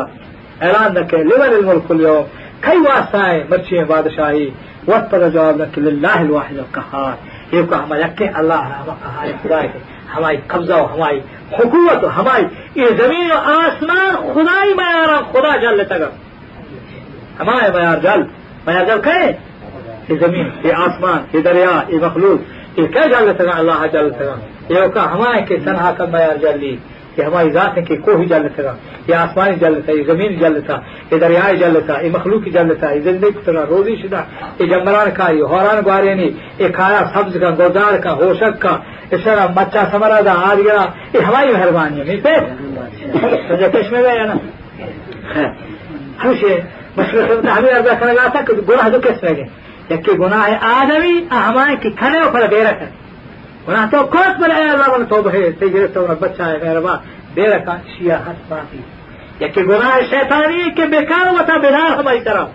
اعلان 0.64 0.94
دکے 0.96 1.16
لمن 1.30 1.52
الملك 1.58 1.90
اليوم. 1.90 2.24
کئی 2.60 2.78
ہے 3.14 3.44
مرچی 3.50 3.84
بادشاہی 3.92 4.46
وقت 4.88 5.10
پر 5.10 5.28
جواب 5.36 5.54
دکے 5.62 5.80
لله 5.80 6.18
الواحد 6.26 6.58
القهار. 6.64 7.14
یہ 7.52 7.62
کو 7.62 7.74
ہم 7.74 7.92
رکھے 7.92 8.28
اللہ 8.34 8.54
ہمارے 8.54 9.32
خدا 9.42 9.60
کے 9.62 9.78
ہماری 10.16 10.36
قبضہ 10.46 10.72
و 10.72 10.86
ہماری 10.94 11.20
حکومت 11.52 12.04
و 12.04 12.08
ہماری 12.16 12.44
یہ 12.74 12.86
زمین 12.96 13.32
و 13.32 13.38
آسمان 13.38 14.14
خدائی 14.34 14.74
معیار 14.74 15.22
خدا 15.32 15.56
جل 15.56 15.84
تگا 15.84 16.10
ہمارے 17.40 17.70
معیار 17.72 17.98
جل 17.98 18.22
معیار 18.66 18.84
جل 18.84 19.00
کہیں 19.04 19.32
یہ 20.08 20.16
زمین، 20.20 20.48
یہ 20.64 20.72
آسمان، 20.72 21.18
یہ 21.32 21.40
دریا، 21.40 21.80
یہ 21.88 21.98
مخلوق، 22.02 22.78
یہ 22.78 22.86
کیا 22.86 23.06
جل 23.06 23.26
لیتا 23.26 23.56
اللہ 23.58 23.86
جل 23.92 24.10
تگا 24.10 24.34
یہ 24.68 24.86
کا 24.94 25.12
ہمارے 25.12 25.42
کے 25.42 25.56
تنہا 25.64 25.92
کا 25.92 26.04
معیار 26.04 26.36
جل 26.36 26.58
لی 26.60 26.76
یہ 27.18 27.24
ہماری 27.24 27.50
ذات 27.50 27.76
ہے 27.76 27.82
کہ 27.82 27.96
کوئی 27.96 28.26
جل 28.26 28.48
تھا، 28.56 28.72
یہ 29.08 29.14
آسمانی 29.14 29.56
جل 29.60 29.80
تھا، 29.80 29.92
یہ 29.92 30.02
زمین 30.06 30.38
جل 30.38 30.60
تھا، 30.60 30.80
یہ 31.10 31.18
دریائے 31.18 31.56
جل 31.56 31.78
تھا، 31.86 32.00
یہ 32.00 32.10
مخلوق 32.12 32.46
جل 32.46 32.74
تھا، 32.74 32.90
یہ 32.90 33.00
زندگی 33.00 33.40
تھا 33.44 33.64
روزی 33.68 33.96
شدہ، 34.02 34.22
یہ 34.58 34.66
جنگلان 34.66 35.10
کا، 35.10 35.30
یہ 35.30 35.42
ہوران 35.42 35.80
گوارے 35.84 36.14
نہیں 36.14 36.30
یہ 36.58 36.68
کھایا 36.68 37.00
سبز 37.14 37.36
کا، 37.40 37.50
گودار 37.58 37.98
کا، 37.98 38.12
ہوشک 38.12 38.60
کا، 38.62 38.76
اس 39.10 39.20
طرح 39.24 39.46
مچا 39.56 39.84
سمرا 39.92 40.20
دا 40.20 40.34
آ 40.50 40.54
گیا، 40.54 40.84
یہ 41.14 41.20
ہماری 41.20 41.52
مہربانی 41.52 42.00
ہے 42.00 42.16
میں 43.90 44.02
گیا 44.02 44.24
نا؟ 44.24 44.34
خوش 46.22 46.42
ہے 46.44 46.60
مشکل 46.96 47.48
ہمیں 47.48 47.72
اردا 47.72 47.94
کرنے 48.00 48.12
لگا 48.12 48.28
تھا 48.32 48.40
کہ 48.46 48.52
گناہ 48.68 48.88
جو 48.88 48.98
کس 49.00 49.24
رہ 49.24 49.34
گئے 49.36 49.44
یکی 49.90 50.12
گناہ 50.18 50.64
آدمی 50.68 51.14
ہمارے 51.32 51.76
کی 51.82 51.90
کھنے 51.90 52.18
پر 52.32 52.46
بے 52.50 52.64
رکھ 52.64 52.82
ونحن 53.68 53.90
توقعت 53.90 54.40
من 54.40 54.50
آية 54.50 54.74
الله 54.74 54.98
من 54.98 55.06
توبه 55.06 55.50
تجري 55.60 55.86
تو 55.94 56.06
بچہ 56.20 56.42
ہے 56.42 56.58
غیر 56.62 56.80
با 56.80 56.94
بے 57.34 57.46
رکھا 57.46 57.76
شیعہ 57.96 58.18
حد 58.26 58.48
باقی 58.48 58.80
یکی 59.40 59.62
گناہ 59.68 60.00
شیطانی 60.10 60.70
کہ 60.76 60.84
بیکار 60.92 61.26
وتا 61.32 61.56
بدار 61.58 61.98
ہماری 61.98 62.20
طرف۔ 62.20 62.48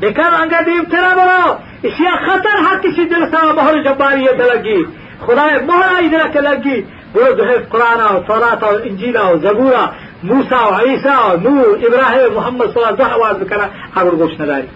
بیکار 0.00 0.32
آنگا 0.40 0.60
دیم 0.66 0.84
ترا 0.90 1.14
بولو 1.14 1.54
اشیاء 1.88 2.16
خطر 2.26 2.58
حق 2.66 2.82
کسی 2.82 3.04
دل 3.04 3.24
سا 3.30 3.52
مہر 3.52 3.82
جباریت 3.82 4.40
لگی 4.52 4.82
خدا 5.26 5.46
مہر 5.66 5.94
آئی 5.96 6.08
دل 6.08 6.30
کے 6.32 6.40
لگی۔ 6.40 6.80
جو 7.14 7.48
ہے 7.48 7.56
قرآن 7.68 8.00
و 8.16 8.20
توراتا 8.26 8.66
و 8.66 8.76
انجیلا 8.84 9.22
و 9.28 9.36
زبورا 9.38 9.84
موسا 10.22 10.66
و 10.66 10.74
عیسیٰ 10.80 11.18
و 11.30 11.36
نور 11.48 11.68
ابراہیم 11.86 12.34
محمد 12.34 12.64
صلی 12.72 12.82
اللہ 12.82 12.88
علیہ 12.88 13.04
وسلم 13.04 13.22
آواز 13.22 13.36
بکنا 13.36 13.66
اگر 13.94 14.10
گوش 14.10 14.40
نداری 14.40 14.66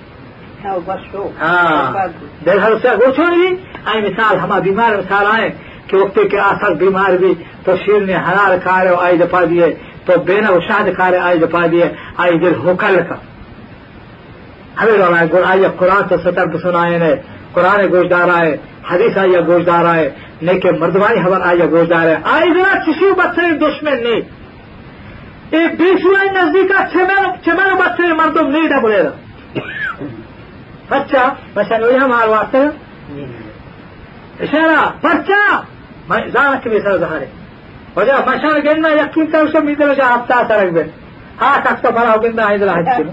ہاں, 1.41 1.93
ہاں۔ 1.93 3.13
چھوڑی 3.17 3.55
آئے 3.85 4.01
مثال 4.01 4.39
ہما 4.39 4.59
بیمار 4.59 4.97
مثال 4.97 5.27
آئے 5.33 5.49
کہ 5.87 5.97
وقت 5.97 6.19
کے 6.31 6.39
آخر 6.39 6.75
بیمار 6.75 7.17
بھی 7.17 7.33
تو 7.65 7.77
شیر 7.77 8.01
نے 8.01 8.15
ہرار 8.27 8.57
کھا 8.63 8.77
آئی 9.01 9.17
دپا 9.19 9.45
دیے 9.51 9.69
تو 10.07 10.13
بینا 10.27 10.49
اشاد 10.49 10.89
کھا 10.97 11.11
رہے 11.11 11.19
آئی 11.19 11.39
دپا 11.39 11.67
دیے 11.73 11.89
آئی 12.17 12.39
دل 12.39 12.55
ہوکا 12.55 12.91
لکا 12.91 13.15
ہمیں 14.83 14.97
رونا 14.99 15.21
ہے 15.21 15.43
آئیے 15.45 15.69
قرآن 15.77 16.03
سے 16.09 16.17
ستر 16.17 16.59
سنائے 16.63 16.99
نے 16.99 17.15
قرآن 17.53 17.81
گوشدار 17.93 18.29
آئے 18.35 18.57
حدیث 18.91 19.19
آئیے 19.19 19.41
گوشدار 19.47 19.85
آئے 19.85 20.09
نہیں 20.43 20.61
کہ 20.61 20.71
مردوائی 20.71 21.23
خبر 21.25 21.41
آئیے 21.41 21.67
گوشدار 21.71 22.07
ہے 22.07 22.17
آئی 22.25 22.51
ذرا 22.51 22.79
کسی 22.87 23.11
بچے 23.19 23.53
دشمن 23.59 24.03
نہیں۔ 24.03 24.21
ایک 25.51 25.75
بیس 25.79 26.07
نزدیک 26.37 26.73
چھ 26.93 27.51
بچے 27.79 28.13
مردم 28.13 28.49
نہیں 28.49 28.69
ڈبلے 28.69 29.03
رہا 29.03 29.11
فتشا 30.93 31.25
مثلا 31.57 32.07
مع 32.07 32.25
الواسطة 32.25 32.73
إشارة 34.41 34.95
فتشا 35.03 35.45
ما 36.09 36.29
زارك 36.29 36.69
بيسر 36.69 36.97
ظهره 36.99 37.29
وجا 37.97 38.17
الله 38.19 38.59
جنة 38.59 38.89
يقين 38.89 39.33
تاوشا 39.33 39.59
ميدل 39.59 39.91
وجا 39.91 40.05
حتى 40.05 40.35
سرق 40.49 40.71
بيت 40.77 40.91
ها 41.41 41.61
تكتا 41.61 41.93
فراه 41.93 42.17
جنة 42.17 42.43
عيد 42.43 42.63
الحج 42.63 43.07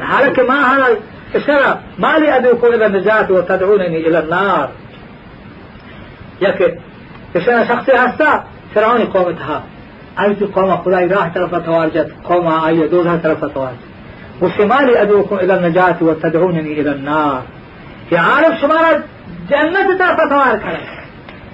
حالك 0.00 0.38
ما 0.40 0.58
هذا 0.72 0.96
إشارة 1.34 1.80
ما 1.98 2.18
لي 2.18 2.36
أدعوكم 2.36 2.66
إلى 2.66 2.86
النجاة 2.86 3.32
وتدعونني 3.32 4.06
إلى 4.06 4.18
النار۔ 4.18 4.68
يك 6.40 6.78
إشارة 7.36 7.64
شخصي 7.64 7.92
هستا 7.92 8.44
فرعوني 8.74 9.04
قومتها 9.04 9.62
أيتي 10.20 10.44
قوم 10.44 10.76
خداي 10.76 11.06
راح 11.06 11.28
طرف 11.34 11.54
توارجت 11.54 12.12
قوم 12.24 12.46
آية 12.46 12.86
دورها 12.86 13.16
طرف 13.16 13.44
توارجت۔ 13.44 13.91
وشمالي 14.42 15.02
أدعوكم 15.02 15.36
إلى 15.36 15.54
النجاة 15.54 15.96
وتدعونني 16.00 16.80
إلى 16.80 16.90
النار. 16.90 17.42
يا 18.12 18.20
عارف 18.20 18.60
شمال 18.60 19.02
جنة 19.50 19.98
طرف 19.98 20.18
توارك 20.28 20.62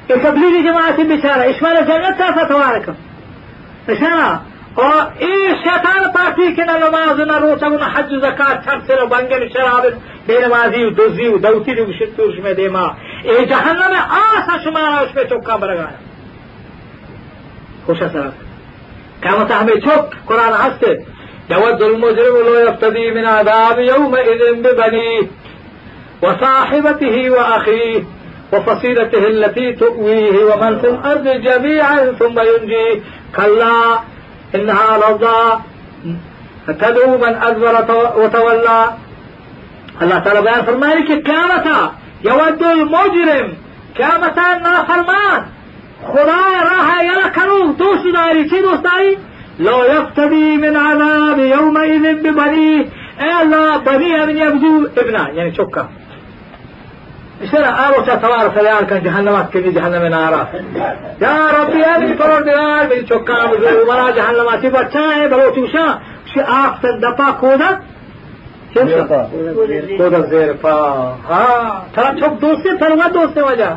تبلیغی 0.09 0.63
جماعت 0.63 1.01
بیچاره 1.01 1.51
اشمال 1.51 1.77
جنت 1.77 2.19
طرف 2.19 2.49
توارک 2.49 2.89
اشارة 3.89 4.41
اور 4.77 5.07
این 5.19 5.55
شیطان 5.65 6.13
پارتی 6.15 6.57
که 6.57 6.65
نه 6.65 6.73
نماز 6.73 7.21
نه 7.21 7.39
روزه 7.39 7.67
و 7.67 7.79
نه 7.79 7.85
حج 7.85 8.13
و 8.13 8.21
زکات 8.21 8.65
چرسل 8.65 9.03
و 9.03 9.07
بنگل 9.07 9.49
شراب 9.49 9.83
بینمازی 10.27 10.85
و 10.85 10.91
دوزی 10.91 11.27
و 11.27 11.39
دوتی 11.39 11.81
و 11.81 11.87
بشتورش 11.87 12.39
میں 12.45 12.55
دیما 12.55 12.97
ای 13.25 13.47
جهنم 13.47 13.93
آسا 14.11 14.59
شما 14.65 14.81
را 14.81 15.07
پہ 15.15 15.25
چکا 15.25 15.57
برگایا 15.57 15.89
خوش 17.87 18.03
أثرات. 18.03 18.33
قامت 19.23 19.51
همه 19.51 19.73
چک 19.81 20.27
قرآن 20.27 20.53
هسته 20.53 21.07
يود 21.51 21.83
المجرم 21.83 22.37
لو 22.47 22.55
يفتدي 22.55 23.11
من 23.11 23.27
عذاب 23.27 23.79
يومئذ 23.79 24.53
ببنيه 24.53 25.23
وصاحبته 26.23 27.31
وأخيه 27.31 28.03
وفصيلته 28.53 29.27
التي 29.27 29.73
تؤويه 29.73 30.45
ومن 30.45 30.79
في 30.79 30.89
الأرض 30.89 31.29
جميعا 31.29 32.13
ثم 32.19 32.41
ينجيه. 32.41 33.01
كلا 33.37 33.99
إنها 34.55 34.99
لظى. 34.99 35.59
تدعو 36.69 37.19
من 37.19 37.35
أدبر 37.43 37.75
وتولى. 38.17 38.81
الله 40.03 40.19
تعالى 40.19 40.41
بيان 40.41 40.65
فرمائے 40.67 41.03
کہ 41.09 41.15
قیامتا 41.27 41.79
يود 42.25 42.63
المجرم 42.63 43.49
قیامتا 43.97 44.59
نافرمان. 44.59 45.41
خدا 46.07 46.43
راہ 46.65 47.05
یلا 47.05 47.29
کرو 47.35 47.59
دوست 47.79 48.05
داری 48.15 48.49
چی 48.49 48.61
دوست 48.63 48.87
لو 49.61 49.85
يفتدي 49.85 50.57
من 50.57 50.77
عذاب 50.77 51.39
يومئذ 51.39 52.05
ببنيه 52.23 52.85
الله 53.43 53.77
بنيه 53.77 54.25
من 54.25 54.37
يبدو 54.37 54.89
ابنه 54.99 55.29
يعني 55.29 55.55
شكا. 55.55 55.89
اشترى 57.43 57.69
آلو 57.87 58.03
تتوار 58.07 58.53
سليان 58.55 58.87
كان 58.87 59.03
جهنمات 59.03 59.51
كذي 59.51 59.71
جهنم 59.71 60.05
نارا. 60.07 60.49
يا 61.21 61.51
ربي 61.59 61.85
أبي 61.85 62.15
پروردگار 62.15 62.83
من 62.91 63.07
شكا 63.11 63.47
بزرو 63.47 63.87
مرا 63.87 64.11
جهنمات 64.11 64.67
بچائے 64.67 65.29
بلو 65.29 65.51
توشا 65.51 65.87
شي 66.35 66.41
آخ 66.41 66.85
دپا 67.03 67.31
کودا 67.41 67.71
کودا 69.99 70.21
زیر 70.31 70.53
پا 70.53 70.73
ها 71.31 71.83
ترا 71.95 72.15
چوک 72.21 72.41
دوسته 72.41 72.77
تروا 72.81 73.09
دوسته 73.09 73.43
وجہ 73.43 73.71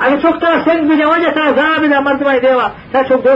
اگه 0.00 0.16
چوک 0.22 0.40
ترا 0.40 0.56
سنگ 0.64 0.88
بجا 0.90 1.06
وجہ 1.08 1.30
تا 1.34 1.42
عذاب 1.48 1.90
دا 1.90 2.00
مردمای 2.00 2.40
دیوا 2.40 2.66
تا 2.92 3.02
چوک 3.08 3.26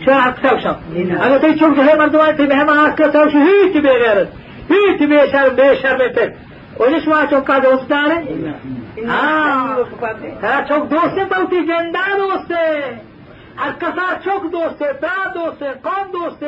بی 0.00 0.04
شرع 0.06 0.28
اكتوشا 0.28 0.76
انا 0.96 1.38
تي 1.38 1.54
تشوف 1.54 1.78
هي 1.78 1.98
مردوان 1.98 2.36
تي 2.36 2.46
بهم 2.46 2.68
اكتوش 2.70 3.34
هي 3.34 3.72
تي 3.72 3.80
بغيرت 3.80 4.28
هي 4.70 4.98
تي 4.98 5.06
بشر 5.06 5.48
بشر 5.48 5.96
بتك 5.96 6.34
وليش 6.80 7.08
ما 7.08 7.26
چوک 7.26 7.44
کا 7.44 7.58
دوست 7.58 7.88
داره 7.88 8.24
ها 9.06 10.64
چوک 10.68 10.88
دوست 10.88 11.18
بوتی 11.34 11.66
جندا 11.66 12.00
دوست 12.18 12.52
هر 13.56 13.72
کسا 13.72 14.18
چوک 14.24 14.42
دوست 14.52 14.82
برا 14.82 15.32
دوست 15.34 15.62
قوم 15.62 16.10
دوست 16.12 16.42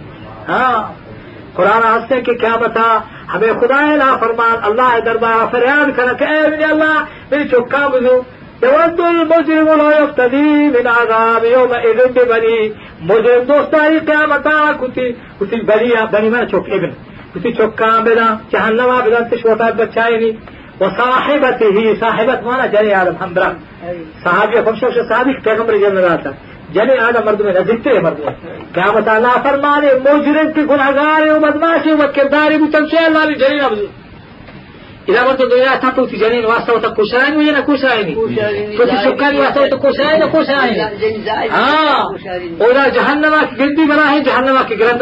ہاں۔ 0.47 0.93
قرآن 1.53 1.83
ہنستے 1.83 2.21
کہ 2.21 2.33
کیا 2.33 2.55
بتا؟ 2.55 2.99
ہمیں 3.33 3.53
خدا 3.61 3.95
لا 3.95 4.17
فرمان، 4.19 4.55
اللہ 4.63 4.99
دربار 5.05 5.51
فریاد 5.51 5.97
کر 5.97 6.13
کے 6.13 6.25
اے 6.25 6.63
اللہ، 6.63 7.03
میری 7.31 7.47
چکا 7.47 7.87
بزو 7.87 8.21
يود 8.63 8.99
المجرم 8.99 9.67
لا 9.67 9.91
يفتدي 9.99 10.67
من 10.67 10.87
عذاب 10.87 11.45
يوم 11.45 11.71
اذن 11.71 12.11
ببني 12.13 12.69
مجرم 13.01 13.43
دوستاری 13.43 13.99
قیامتا 13.99 14.71
کتی 14.79 15.11
کتی 15.11 15.61
بنی 15.61 15.89
بنی 16.11 16.29
میں 16.29 16.45
چوک، 16.45 16.69
ابن۔ 16.71 16.89
کتی 17.33 17.51
چوکا 17.51 17.99
بنا، 17.99 18.35
جہنم 18.51 18.99
بنا 19.05 19.29
سے 19.29 19.37
چھوٹا 19.37 19.67
ہی 20.09 20.17
نہیں۔ 20.17 20.61
وصاحبته 20.83 21.93
صاحبت 21.99 22.43
مانا 22.43 22.65
جنے 22.65 22.93
عالم 22.93 23.13
ہمراہ 23.21 23.51
صحابی 24.23 24.57
خمشہ 24.65 25.01
صادق 25.09 25.43
پیغمبر 25.43 25.77
جنرال 25.77 26.17
تھا۔ 26.21 26.31
جني 26.75 26.95
آ 27.05 27.11
نه 27.11 27.21
مرد 27.25 27.39
۾ 27.41 27.51
نه 27.53 27.61
دکان 28.73 29.31
پرفري 29.45 29.89
گلگاري 30.71 31.29
بدماسين 31.45 31.95
ته 36.83 36.89
ڪجهه 36.97 37.19
آيو 37.21 37.41
نه 37.51 37.61
ڪجهه 37.61 37.89
آهي 37.91 38.03
نه 40.19 40.27
ڪجهه 40.35 40.57
آهي 40.61 40.75
گري 43.59 43.83
ڀرا 43.91 44.05
جهان 44.25 44.45
گرنٿ 44.81 45.01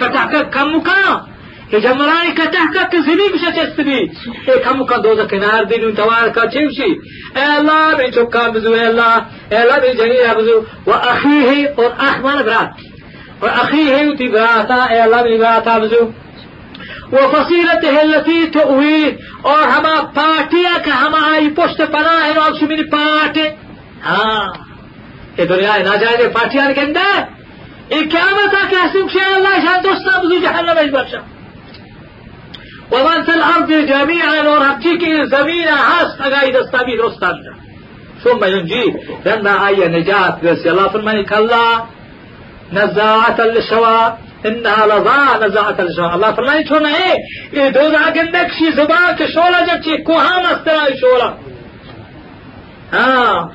ڪٽاڪ 0.00 0.32
ڪم 0.56 0.70
ڪا 0.88 1.31
پیغمبرای 1.72 2.32
کته 2.32 2.66
کته 2.74 3.02
زمین 3.02 3.38
شتستی 3.38 4.10
ای 4.46 4.58
کم 4.64 4.84
کا 4.84 4.96
دو 4.96 5.26
کنار 5.26 5.64
دین 5.64 5.94
توار 5.94 6.28
کا 6.28 6.46
چیوشی 6.46 6.90
اے 7.36 7.44
اللہ 7.44 7.94
بے 7.98 8.10
چوکا 8.10 8.48
بزو 8.48 8.72
اے 8.72 8.84
اللہ 8.86 9.14
اے 9.50 9.56
اللہ 9.56 9.78
بے 9.80 9.92
جنی 9.94 10.18
بزو 10.36 10.56
و 10.86 10.92
اخیہ 10.92 11.68
اور 11.76 11.90
اخوان 11.98 12.42
برات 12.42 12.68
اور 13.40 13.48
اخیہ 13.62 13.96
تی 14.18 14.28
براتا 14.28 14.82
اے 14.84 15.00
اللہ 15.00 15.22
بے 15.22 15.38
براتا 15.38 15.78
بزو 15.78 16.04
وہ 17.12 17.26
فصیلت 17.32 17.84
ہے 17.94 18.04
لتی 18.04 18.38
تو 18.52 18.68
اور 19.42 19.62
ہما 19.64 19.96
پارٹیا 20.14 20.76
کا 20.84 21.00
ہماری 21.00 21.50
پشت 21.56 21.80
پناہ 21.92 22.24
ہے 22.24 22.38
اور 22.38 22.62
میری 22.68 22.88
پارٹ 22.90 23.38
ہاں 24.04 24.44
یہ 25.38 25.44
دنیا 25.46 25.76
ناجائز 25.84 26.32
پارٹیاں 26.32 26.72
کے 26.74 26.80
اندر 26.80 27.20
یہ 27.90 28.08
کیا 28.10 28.26
بتا 28.32 28.66
کہ 28.70 29.20
اللہ 29.26 29.62
شاید 29.64 29.84
دوست 29.84 30.16
بزو 30.16 30.38
جہنم 30.38 30.90
بخشا 30.92 31.31
ومن 32.92 33.22
في 33.24 33.34
الأرض 33.34 33.70
جميعا 33.72 34.32
زمین 35.30 35.68
ہست 35.68 36.20
اگائی 36.20 36.52
دستا 36.52 36.82
بھی 36.86 36.96
دوستا 36.96 37.30
ثم 38.22 38.44
ينجي. 38.44 38.94
لأن 39.24 39.46
آية 39.46 39.88
نجاة 39.88 40.38
بس 40.42 40.66
الله 40.66 40.88
فرماني 40.88 41.24
كلا 41.24 41.82
نزاعة 42.72 43.40
للشواء 43.40 44.18
إنها 44.46 44.86
لظى 44.86 45.46
نزاعة 45.46 45.80
للشواء 45.80 46.14
الله 46.14 46.32
فرماني 46.32 46.64
چون 46.64 46.86
ہے 46.86 47.16
یہ 47.52 47.70
دو 47.70 47.90
داگندک 47.90 48.52
شی 48.58 48.70
زبان 48.76 49.16
کے 49.18 49.26
شولا 49.34 49.60
جب 49.66 49.82
چی 49.84 50.02
کوہان 50.02 50.46
استرا 50.46 50.86
شولا. 51.00 51.30
ہاں 52.92 53.48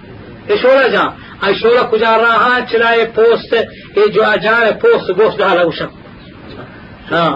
یہ 0.49 0.55
شولا 0.61 0.87
جا؟ 0.87 1.03
ای 1.41 1.53
شولا 1.61 1.81
کجا 1.91 2.17
رہا 2.17 2.59
چلائے 2.71 3.05
پوست 3.15 3.53
یہ 3.97 4.05
جو 4.13 4.23
أجائے 4.23 4.71
پوست 4.81 5.09
گوشت 5.17 5.39
ڈالا 5.39 5.63
وشم 5.67 5.91
ہاں 7.11 7.33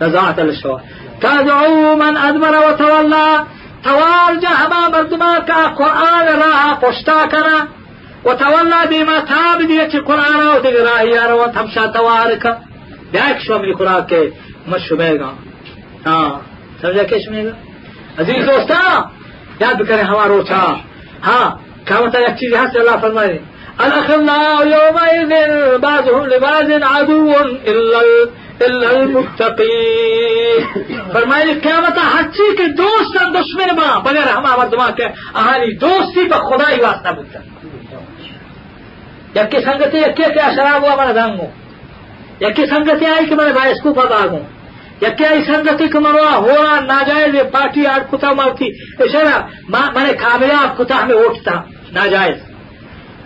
نزاعة 0.00 0.40
للشواء 0.40 0.82
تدعو 1.22 1.96
من 1.96 2.16
أدبر 2.16 2.54
وتولى. 2.68 3.46
توال 3.84 4.40
جهما 4.40 4.88
مردما 4.92 5.40
که 5.46 5.52
قرآن 5.52 6.26
را 6.26 6.76
پشتا 6.82 7.26
کنه 7.26 7.68
و 8.24 8.34
تولا 8.34 8.86
دیما 8.90 9.20
تاب 9.20 9.66
دیگه 9.66 9.88
چی 9.88 10.00
قرآن 10.00 10.40
را 10.40 10.56
و 10.56 10.60
دیگه 10.60 10.82
راهی 10.84 11.28
را 11.28 11.44
و 11.44 11.48
تمشا 11.48 11.88
توار 11.88 12.36
که. 12.36 12.56
بیاک 13.12 13.38
شو 13.46 13.58
می 13.58 13.72
قرآن 13.72 14.06
که 14.06 14.32
مشو 14.68 14.96
بیگا. 14.96 15.32
آه 16.06 16.40
سمجھا 16.82 17.04
کش 17.04 17.28
میگا 17.28 17.52
عزیز 18.18 18.46
دوستا 18.46 19.10
یاد 19.60 19.78
بکنه 19.78 20.04
ہوا 20.04 20.26
روچا 20.26 20.76
ها 21.22 21.58
کامتا 21.88 22.20
یک 22.20 22.34
چیزی 22.40 22.54
هست 22.54 22.76
اللہ 22.76 22.96
فرمائے 23.00 23.38
الأخلاء 23.78 24.66
يومئذ 24.66 25.32
بعضهم 25.78 26.26
لبعض 26.26 26.70
عدو 26.82 27.34
إلا 27.66 28.02
فرمائے 31.12 31.60
قیامت 31.62 31.98
ہچی 31.98 32.56
کے 32.56 32.64
دوست 32.64 33.22
اور 33.22 33.30
دشمن 33.30 33.76
ماں 33.76 34.00
بغیر 34.00 34.28
ہم 34.36 34.46
آمد 34.46 34.72
دما 34.72 34.90
کے 34.90 35.04
اہاری 35.34 35.76
دوستی 35.76 36.28
پر 36.28 36.36
خدا 36.36 36.70
ہی 36.70 36.80
واسطہ 36.80 37.08
بکتا 37.08 37.38
جبکہ 39.34 39.60
سنگتی 39.60 39.98
یکے 39.98 40.32
کیا 40.34 40.50
شراب 40.54 40.82
ہوا 40.82 40.92
ہمارا 40.92 41.12
دانگوں 41.14 41.46
یکی 42.40 42.66
سنگتے 42.66 43.06
آئی 43.06 43.26
کہ 43.26 43.34
میرے 43.34 43.52
بھائی 43.52 43.72
اس 43.72 43.82
کو 43.82 43.92
پتا 43.92 44.14
آگوں 44.14 44.38
یکی 45.02 45.24
آئی 45.24 45.44
سنگتی 45.44 45.88
کہ 45.88 45.98
مروا 45.98 46.36
ہوا 46.36 46.80
ناجائز 46.80 47.34
پارٹی 47.52 47.86
آٹھ 47.86 48.04
کتا 48.12 48.32
مارتی۔ 48.32 48.66
اشارہ 48.98 49.46
میں 49.68 50.12
کامیاب 50.12 50.78
کتا 50.78 51.02
ہمیں 51.02 51.16
اٹھتا 51.16 51.52
ناجائز۔ 51.92 52.36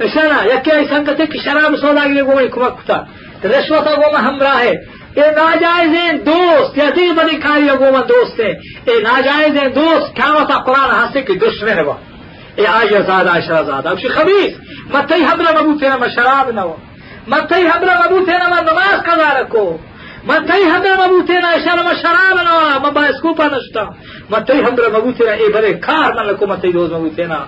نا 0.00 0.44
یکی 0.44 0.70
آئی 0.70 0.84
سنگتی 0.84 1.26
کہ 1.26 1.38
شراب 1.44 1.76
سودا 1.80 2.06
گرے 2.06 2.22
گو 2.22 2.36
میں 2.36 2.48
کمک 2.48 2.84
کتا۔ 2.84 2.98
رشوت 3.44 3.88
گو 3.88 4.12
میں 4.12 4.20
ہمراہ 4.20 4.58
ہے۔ 4.58 4.95
ये 5.17 5.31
नाजायज 5.37 5.93
हैं 5.95 6.17
दोस्त 6.23 6.77
यदि 6.79 7.11
बड़ी 7.13 7.37
कारी 7.45 7.69
वो 7.81 7.91
में 7.91 8.01
दोस्त 8.07 8.39
है 8.41 8.51
ये 8.89 8.99
नाजायज 9.01 9.57
हैं 9.57 9.69
दोस्त 9.73 10.13
क्या 10.15 10.27
होता 10.37 10.57
कुरान 10.67 10.91
हंसे 10.91 11.21
की 11.29 11.35
दुश्मन 11.43 11.77
है 11.77 11.83
वो 11.83 11.97
ये 12.59 12.65
आज 12.67 12.93
आजाद 12.95 13.27
आशरा 13.27 13.57
आजाद 13.59 13.87
अब 13.87 14.07
खबीस 14.15 14.57
मत 14.95 15.11
ही 15.11 15.21
हमरा 15.23 15.51
मबूते 15.61 15.89
ना 15.89 16.07
शराब 16.15 16.49
ना 16.55 16.61
हो 16.61 16.77
मत 17.29 17.53
ही 17.53 17.65
हमरा 17.67 17.99
मबूते 17.99 18.37
ना 18.37 18.61
नमाज 18.61 18.99
कजा 19.09 19.31
रखो 19.39 19.63
मत 20.29 20.51
ही 20.51 20.63
हमरा 20.63 20.95
मबूते 20.95 21.39
ना 21.41 21.51
शर्म 21.65 21.91
शराब 22.01 22.39
ना 22.47 22.55
मबा 22.85 23.05
स्कूपा 23.11 23.45
नष्टा 23.53 23.83
मत 24.31 24.51
ही 24.53 24.59
हमरा 24.61 24.89
मबूते 24.97 25.25
ना 25.25 25.33
ए 25.33 25.47
बरे 25.53 25.73
खार 25.85 26.13
ना 26.15 26.23
लको 26.31 26.47
मत 26.47 26.65
ही 26.65 26.71
दोस्त 26.73 26.93
मबूते 26.93 27.25
ना 27.27 27.39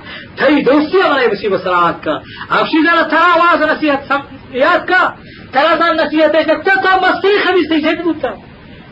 थई 0.42 0.62
दोस्ती 0.70 1.00
हमारे 1.00 1.28
बसी 1.34 1.50
बसरात 1.56 2.02
का 2.08 2.14
अब 2.58 2.66
शीजा 2.72 3.02
थरा 3.12 3.28
आवाज 3.34 3.70
नसीहत 3.72 4.12
याद 4.12 4.30
ياكا 4.53 5.15
ترى 5.53 5.93
نصيحتك 5.95 6.63
تكا 6.65 6.97
مستي 6.97 7.39
خميس 7.45 7.85
شد 7.85 8.03
بوتا. 8.03 8.33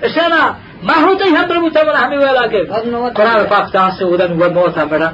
إشانا 0.05 0.57
ما 0.83 0.95
هو 0.95 1.15
تي 1.15 1.25
هم 1.25 1.49
برمو 1.49 1.69
تمن 1.69 1.97
همي 1.97 2.19
ولا 2.19 2.47
كيف؟ 2.47 2.73
قرآن 3.15 3.47
پاک 3.47 3.73
تاسه 3.73 4.07
ودن 4.07 4.33
و 4.33 4.51
موت 4.51 4.79
امرا 4.79 5.13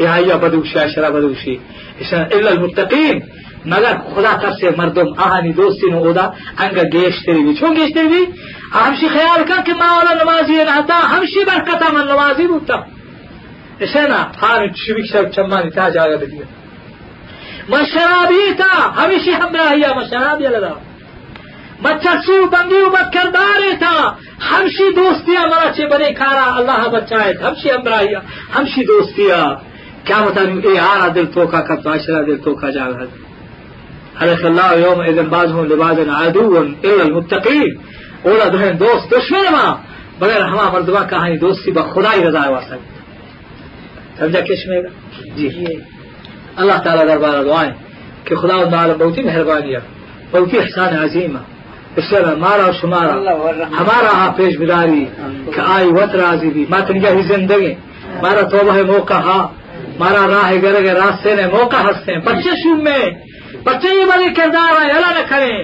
يا 0.00 0.14
ايا 0.14 0.36
بدوشي 0.36 0.84
اشرا 0.84 1.10
بدوشي. 1.10 1.60
إشانا 2.00 2.26
إلا 2.26 2.50
المتقين. 2.52 3.22
مگر 3.66 3.98
خدا 4.14 4.34
ترسه 4.34 4.70
مردم 4.78 5.06
آهانی 5.18 5.52
دوستی 5.52 5.90
نو 5.90 5.98
اودا 5.98 6.32
انگا 6.58 6.84
گیشتری 6.84 7.42
بی. 7.42 7.54
چون 7.54 7.74
گیشتری 7.74 8.08
بی؟ 8.08 8.28
همشی 8.72 9.08
خیال 9.08 9.44
کن 9.48 9.62
که 9.62 9.74
ما 9.74 9.84
اولا 9.84 10.22
نمازی 10.22 10.64
نهتا 10.64 10.94
همشی 10.94 11.44
برکتا 11.44 11.90
من 11.92 12.08
نمازي 12.08 12.46
بودتا 12.46 12.84
إشانا 13.80 14.26
هانو 14.40 14.68
چوبیک 14.68 15.06
شب 15.06 15.30
چمانی 15.30 15.70
تاج 15.70 15.96
آگا 15.96 16.16
بدید 16.16 16.61
مشرابی 17.68 18.52
کا 18.58 18.72
ہمیشہ 18.96 19.30
ہمراہیا 19.42 19.92
مشرابی 19.96 20.44
لگا 20.44 20.74
بچسو 21.82 22.46
بندیو 22.52 22.90
بد 22.90 23.12
کردار 23.14 23.60
تھا 23.78 23.96
ہمشی 24.50 24.92
دوستیا 24.96 25.46
مرا 25.46 25.72
چھ 25.76 25.80
بنے 25.92 26.12
کھارا 26.12 26.44
اللہ 26.56 26.88
بچائے 26.88 27.32
ہمشی 27.42 27.70
ہمراہیا 27.70 28.20
ہمشی 28.58 28.84
دوستیا 28.84 29.42
کیا 30.04 30.18
بتا 30.26 30.40
اے 30.40 30.78
آرا 30.78 31.08
دل 31.14 31.26
توکا 31.26 31.60
کا 31.60 31.74
باشرا 31.84 32.20
دل 32.26 32.36
توکا 32.36 32.70
جا 32.70 32.86
رہا 32.88 33.04
حلق 34.22 34.44
اللہ 34.44 34.70
یوم 34.78 35.00
اذن 35.00 35.28
باز 35.28 35.52
ہوں 35.52 35.64
لباز 35.64 35.98
عدو 35.98 36.56
الا 36.58 37.02
المتقین. 37.04 37.72
اولا 38.22 38.48
دہن 38.48 38.80
دوست، 38.80 39.10
دشمن 39.10 39.52
ماں 39.52 39.74
بغیر 40.18 40.40
ہما 40.40 40.68
مردمہ 40.72 41.04
کہانی 41.10 41.36
دوستی 41.36 41.70
با 41.70 41.82
خدائی 41.82 42.24
رضا 42.24 42.50
واسطہ 42.50 42.74
سمجھا 44.18 44.40
کشمیر؟ 44.40 44.82
جی. 45.36 45.48
جی. 45.48 46.01
اللہ 46.56 46.78
تعالیٰ 46.84 47.06
دربارہ 47.08 47.42
دعائیں 47.42 47.72
کہ 48.24 48.36
خدا 48.36 48.56
و 48.56 48.64
تعالیٰ 48.70 48.96
بہت 48.96 49.18
ہی 49.18 49.22
مہربانی 49.22 49.74
ہے 49.74 49.80
بہت 50.30 50.52
ہی 50.52 50.58
احسان 50.58 50.96
عظیم 51.02 51.36
اس 51.96 52.04
سے 52.10 52.16
ہمارا 52.16 52.64
اور 52.64 52.72
شمارا 52.80 53.14
ہمارا 53.80 54.12
ہاں 54.12 54.32
پیش 54.32 54.58
بداری 54.58 55.04
کہ 55.54 55.60
آئی 55.66 55.88
وط 55.88 56.14
راضی 56.14 56.50
بھی۔ 56.50 56.64
ماں 56.70 56.80
تنگیا 56.80 57.10
ہی 57.10 57.22
زندگی 57.22 57.74
مارا 58.22 58.42
توبہ 58.42 58.74
ہے 58.74 58.82
موقع 58.82 59.14
ہاں۔ 59.14 59.46
مارا 59.98 60.26
راہ 60.28 60.48
ہے 60.48 60.62
گرے 60.62 60.82
گئے 60.82 60.94
راستے 60.94 61.34
نے 61.34 61.46
موقع 61.46 61.76
ہنستے 61.76 62.12
ہیں۔ 62.12 62.20
بچے 62.20 62.50
شو 62.62 62.76
میں 62.76 63.10
بچے 63.64 63.88
ہی 63.88 64.04
بڑے 64.04 64.28
کردار 64.34 64.80
ہے 64.82 64.90
اللہ 64.90 65.12
نہ 65.18 65.24
کریں 65.28 65.62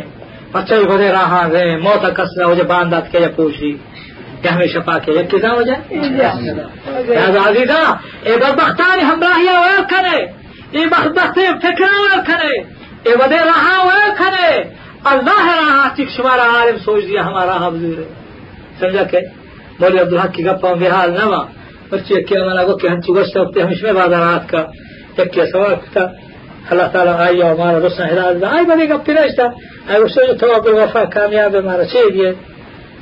بچے 0.52 0.74
ہی 0.74 0.84
بڑے 0.84 1.08
راہ 1.12 1.32
ہیں 1.54 1.76
موت 1.76 2.16
کس 2.16 2.30
ہو 2.44 2.54
جائے 2.54 2.68
باندھ 2.68 2.94
کے 3.12 3.18
کے 3.18 3.18
یا 3.18 3.48
لی 3.60 3.72
کہ 4.42 4.48
ہمیں 4.48 4.66
شفا 4.66 4.98
کے 4.98 5.12
یہ 5.12 5.22
کتنا 5.22 5.50
ہو 5.54 5.62
جائے؟ 5.62 5.80
آزادی 7.28 7.64
کا 7.66 7.94
ایک 8.22 8.38
بختان 8.56 9.00
ہمراہیاں 9.00 9.82
کرے۔ 9.90 10.37
ای 10.72 10.86
مخدستیم 10.86 11.58
فکر 11.58 11.82
ور 12.04 12.24
کنه 12.26 12.52
ای 13.06 13.12
وده 13.14 13.40
رها 13.50 13.86
ور 13.86 14.14
کنه 14.18 14.48
اللہ 15.12 15.40
رہا 15.48 15.88
چک 15.96 16.10
شمارا 16.16 16.46
عالم 16.54 16.78
سوچ 16.84 17.04
دیا 17.04 17.22
ہمارا 17.26 17.56
حفظیر 17.66 17.98
سمجھا 18.80 19.04
کہ 19.10 19.20
مولی 19.80 19.98
عبدالحق 19.98 20.32
کی 20.34 20.44
گپا 20.46 20.72
ہم 20.72 20.82
حال 20.92 21.10
نہ 21.18 21.24
ماں 21.30 21.44
بچے 21.90 22.14
اکیل 22.18 22.42
منا 22.46 22.62
کو 22.68 22.76
کہ 22.76 22.86
ہم 22.88 23.00
چگشت 23.06 23.36
ہوتے 23.36 23.62
ہم 23.62 23.70
اس 23.72 23.82
رات 23.84 23.94
بادارات 23.96 24.48
کا 24.50 24.62
اکیل 25.22 25.46
سوال 25.52 25.74
کتا 25.84 26.04
اللہ 26.70 26.86
تعالیٰ 26.92 27.14
آئی 27.26 27.42
ہمارا 27.42 27.78
رسنا 27.86 28.30
دا 28.40 28.48
آئی 28.56 28.64
بڑے 28.70 28.88
گپ 28.88 29.06
پیرشتہ 29.06 29.46
آئی 29.88 30.02
وہ 30.02 30.08
سوچ 30.14 30.40
تو 30.40 30.52
اب 30.54 30.66
وفا 30.80 31.04
کامیاب 31.14 31.56
ہمارا 31.58 31.84
چاہیے 31.92 32.32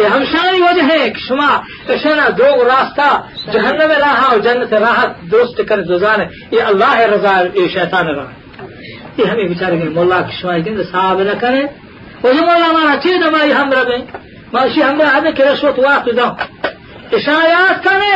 ये 0.00 0.06
हमशानी 0.06 0.60
वजह 0.60 0.86
है 0.92 1.08
कि 1.10 1.20
शुमा 1.26 1.48
ऐसा 1.90 2.28
दो 2.40 2.50
रास्ता 2.68 3.08
जहन्नम 3.52 3.92
राह 4.04 4.24
और 4.26 4.40
जन्नत 4.42 4.72
राह 4.84 5.04
दुरुस्त 5.32 5.62
कर 5.68 5.82
दुजान 5.90 6.20
ये 6.54 6.60
अल्लाह 6.72 7.02
रजा 7.14 7.38
ये 7.60 7.68
शैतान 7.74 8.14
राह 8.16 9.20
ये 9.20 9.26
हमें 9.30 9.46
बेचारे 9.48 9.78
के 9.78 9.88
मोल्ला 9.98 10.20
की 10.30 10.40
शुमा 10.40 10.58
दिन 10.68 10.82
साहब 10.94 11.20
न 11.28 11.34
करे 11.44 11.62
वो 12.24 12.32
जो 12.32 12.46
मोल्ला 12.46 12.66
हमारा 12.66 12.94
चीज 13.06 13.22
हमारी 13.22 13.50
हम 13.60 13.72
रहे 13.72 13.98
माशी 14.54 14.80
हमरा 14.80 15.08
हमें 15.16 15.32
के 15.34 15.50
रश्वत 15.52 15.78
वाक 15.86 16.08
दो 16.20 16.28
इशायात 17.16 17.82
करे 17.86 18.14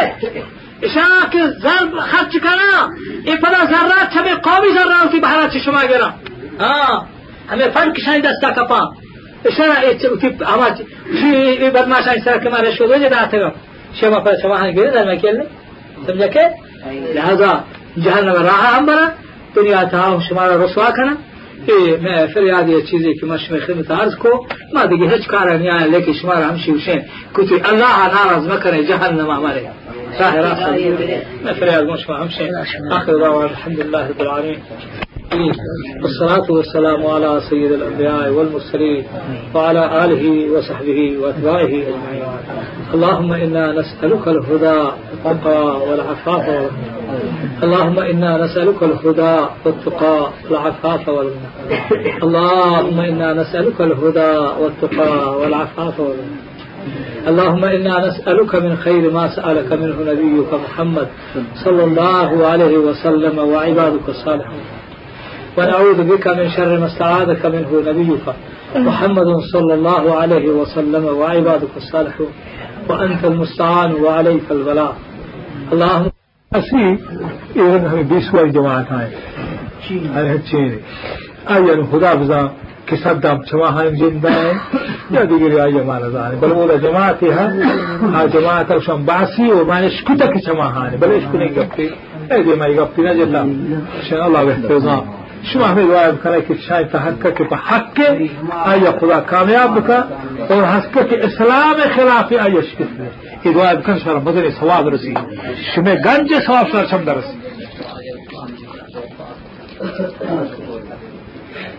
इशा 0.87 1.07
के 1.33 1.47
जर्ब 1.65 1.99
खर्च 2.13 2.37
करा 2.47 2.81
ये 3.27 3.35
पता 3.45 3.65
जर्रात 3.73 4.17
हमें 4.17 4.37
कौमी 4.47 4.73
जर्रात 4.79 5.13
की 5.13 5.21
बहरा 5.27 5.49
शुमा 5.65 5.83
गिरा 5.93 6.07
हाँ 6.61 6.95
हमें 7.51 7.71
फर्क 7.75 8.01
शायद 8.05 8.27
दस्ता 8.27 8.51
कपा 8.57 8.81
اما 9.46 10.68
شی 11.20 11.70
بدماش 11.70 12.08
این 12.08 12.22
سر 12.26 12.38
که 12.38 12.50
ما 12.50 12.58
رشوه 12.58 12.88
وجه 12.88 13.10
داتگم 13.10 13.52
شما 14.02 14.20
پر 14.20 14.36
شما 14.42 14.58
هنگ 14.58 14.76
بیره 14.76 14.92
در 14.92 15.14
مکیل 15.14 15.42
سمجھا 16.08 16.28
کہ 16.28 16.44
لہذا 17.16 17.52
جہنم 18.04 18.38
راہ 18.50 18.76
ہم 18.76 18.86
بنا 18.86 19.06
دنیا 19.56 19.84
تا 19.92 20.18
شما 20.30 20.48
را 20.48 20.56
رسوا 20.64 20.90
کنا 20.92 21.14
میں 22.04 22.26
فریاد 22.34 22.70
یہ 22.70 22.80
چیزی 22.90 23.14
کہ 23.20 23.26
میں 23.26 23.38
شما 23.38 23.58
خدمت 23.66 23.92
عرض 23.92 24.16
کو. 24.16 24.46
ما 24.74 24.86
دیگه 24.86 25.06
هیچ 25.14 25.28
کار 25.28 25.48
آیا 25.48 25.86
لیکن 25.86 26.14
شما 26.14 26.34
را 26.34 26.50
ہمشی 26.50 26.72
وشین 26.72 27.00
کتی 27.34 27.56
اللہ 27.70 27.98
ناراض 28.14 28.48
مکنے 28.48 28.84
جہنم 28.84 29.32
ہمارے 29.32 29.64
راہ 30.20 30.36
راست. 30.36 30.68
میں 31.44 31.54
فریاد 31.60 31.84
مو 31.90 31.98
شما 31.98 32.22
ہمشی 32.22 32.44
آخر 32.98 33.14
دعوان. 33.20 33.48
الحمدللہ 33.50 34.02
رب 34.10 34.20
العالمین. 34.20 34.60
والصلاة 36.04 36.52
والسلام 36.52 37.06
على 37.06 37.42
سيد 37.50 37.72
الأنبياء 37.72 38.30
والمرسلين 38.30 39.04
وعلى 39.56 40.06
آله 40.06 40.52
وصحبه 40.52 41.18
وأتباعه 41.22 41.64
أجمعين. 41.64 42.24
اللهم 42.94 43.34
إنا 43.34 43.72
نسألك 43.72 44.28
الهدى 44.28 44.90
والتقى 45.26 45.90
والعفاف 45.90 46.70
اللهم 47.64 48.00
إنا 48.00 48.46
نسألك 48.46 48.84
الهدى 48.84 49.46
والتقى 49.66 50.30
والعفاف 50.50 51.10
والغنى. 51.10 51.50
اللهم 52.24 53.00
إنا 53.00 53.34
نسألك 53.34 53.82
الهدى 53.82 54.38
والتقى 54.62 55.38
والعفاف 55.40 56.00
والغنى. 56.00 56.40
اللهم 57.28 57.66
إنا 57.66 58.08
نسألك 58.08 58.56
من 58.56 58.76
خير 58.78 59.12
ما 59.12 59.36
سألك 59.36 59.74
منه 59.74 59.98
نبيك 60.12 60.54
محمد 60.54 61.08
صلى 61.66 61.84
الله 61.84 62.46
عليه 62.48 62.78
وسلم 62.78 63.40
وعبادك 63.40 64.10
الصالحون 64.10 64.62
ونعوذ 65.58 66.04
بك 66.04 66.28
من 66.28 66.50
شر 66.50 66.80
ما 66.80 66.86
استعاذك 66.86 67.46
منه 67.46 67.92
نبيك 67.92 68.26
محمد 68.76 69.30
صلى 69.54 69.74
الله 69.74 70.16
عليه 70.16 70.50
وسلم 70.50 71.06
وعبادك 71.06 71.74
الصالحون 71.78 72.32
وأنت 72.90 73.26
المستعان 73.26 73.94
وعليك 73.94 74.52
البلاء. 74.52 74.96
اللهم 75.74 76.12
أسي 76.56 76.98
إذن 77.56 77.86
هم 77.86 78.50
جماعة 78.52 78.86
هاي 78.90 79.10
هاي 80.16 80.36
هتشيني 80.36 80.80
أيان 81.50 81.86
خدا 81.92 82.14
بزا 82.14 82.52
كسدام 82.88 83.38
جماعة 83.52 83.90
جندا 83.90 84.56
يا 85.12 85.24
ديگری 85.24 85.62
آیا 85.62 85.84
مالا 85.84 86.10
زاني 86.10 86.36
بل 86.36 86.52
اولا 86.52 86.78
جماعتي 86.78 87.30
ها 87.32 87.54
ها 88.14 88.28
جماعت 88.28 88.72
وشم 88.72 89.06
باسی 89.06 89.52
و 89.52 89.66
ما 89.66 89.78
اشکتا 89.78 90.28
که 90.28 90.40
جماعة 90.40 90.98
بل 90.98 91.12
اشکو 91.12 91.38
نہیں 91.38 91.54
گفتی 91.60 91.90
ایدی 92.32 92.56
ما 92.56 92.68
گفتی 92.68 93.02
نجتا. 93.02 93.46
شان 94.10 94.22
الله 94.22 94.46
بحتوزان 94.46 95.04
شما 95.52 95.72
ہمیں 95.72 95.88
دعا 95.90 96.10
کرے 96.24 96.40
کہ 96.48 96.54
شاید 96.68 96.92
تحقق 96.92 97.38
کے 97.38 97.44
حق 97.70 98.00
آیا 98.72 98.92
خدا 99.00 99.20
کامیاب 99.32 99.76
بکا 99.78 100.00
اور 100.50 100.64
حق 100.74 100.98
کے 101.10 101.16
اسلام 101.28 101.82
خلاف 101.96 102.34
آیا 102.46 102.62
شکست 102.70 103.46
یہ 103.46 103.54
دعا 103.54 103.74
بکن 103.74 104.00
شما 104.04 104.20
مدنی 104.30 104.52
ثواب 104.60 104.90
رسی 104.94 105.14
شما 105.74 105.94
گنج 106.06 106.34
ثواب 106.48 106.72
سر 106.72 106.86
شم 106.92 107.04
درس 107.04 107.28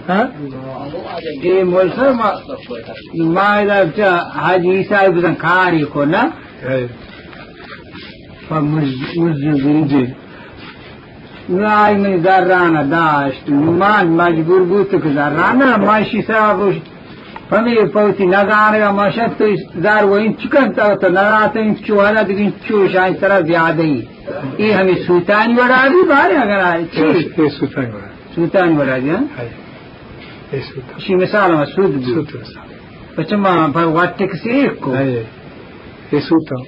ها؟ 0.09 0.29
دي 1.43 1.63
مولفر 1.63 2.13
ما 2.13 2.33
ما 3.15 3.63
إذا 3.63 3.85
نای 11.49 11.95
من 11.95 12.23
زرانا 12.23 12.83
داشت 12.83 13.49
من 13.51 14.07
مجبور 14.07 14.63
بود 14.63 14.91
تو 14.91 14.99
که 14.99 15.09
زرانا 15.09 15.77
من 15.77 16.05
شیسه 16.05 16.51
روش 16.51 16.75
فمی 17.51 17.75
پوتی 17.75 18.27
نگاره 18.27 18.89
و 18.89 18.93
ماشد 18.93 19.31
تو 19.39 19.57
زر 19.83 20.05
و 20.05 20.13
این 20.13 20.37
چکن 20.37 20.73
تو 20.73 20.95
تو 20.95 21.09
نرات 21.09 21.57
این 21.57 21.75
چو 21.75 22.01
حالا 22.01 22.23
دیگه 22.23 22.41
این 22.41 22.53
چو 22.69 22.89
شاید 22.89 23.19
سرا 23.21 23.43
زیاده 23.43 23.83
ای 23.83 24.09
ای 24.57 24.71
همی 24.71 24.95
سوتانی 25.07 25.55
و 25.55 25.63
دی 25.89 26.09
باری 26.09 26.35
اگر 26.35 26.61
آئی 26.61 26.87
چی؟ 26.87 27.43
ای 27.43 27.51
سوتانی 27.51 27.87
و 27.87 27.93
رازی 27.93 28.35
سوتانی 28.35 28.77
و 28.77 29.01
دی 29.01 29.11
ها؟ 29.11 29.19
شی 30.99 31.15
مثال 31.15 31.55
ما 31.55 31.65
سود 31.65 31.93
بود 31.93 32.05
سود 32.05 32.29
مثال 32.41 32.63
بچه 33.19 33.37
ما 33.37 33.69
پر 33.69 33.85
وقت 33.85 34.17
تکسی 34.17 34.51
ایک 34.51 34.81
کو 34.81 34.91
ای 36.11 36.21
سوتان 36.21 36.63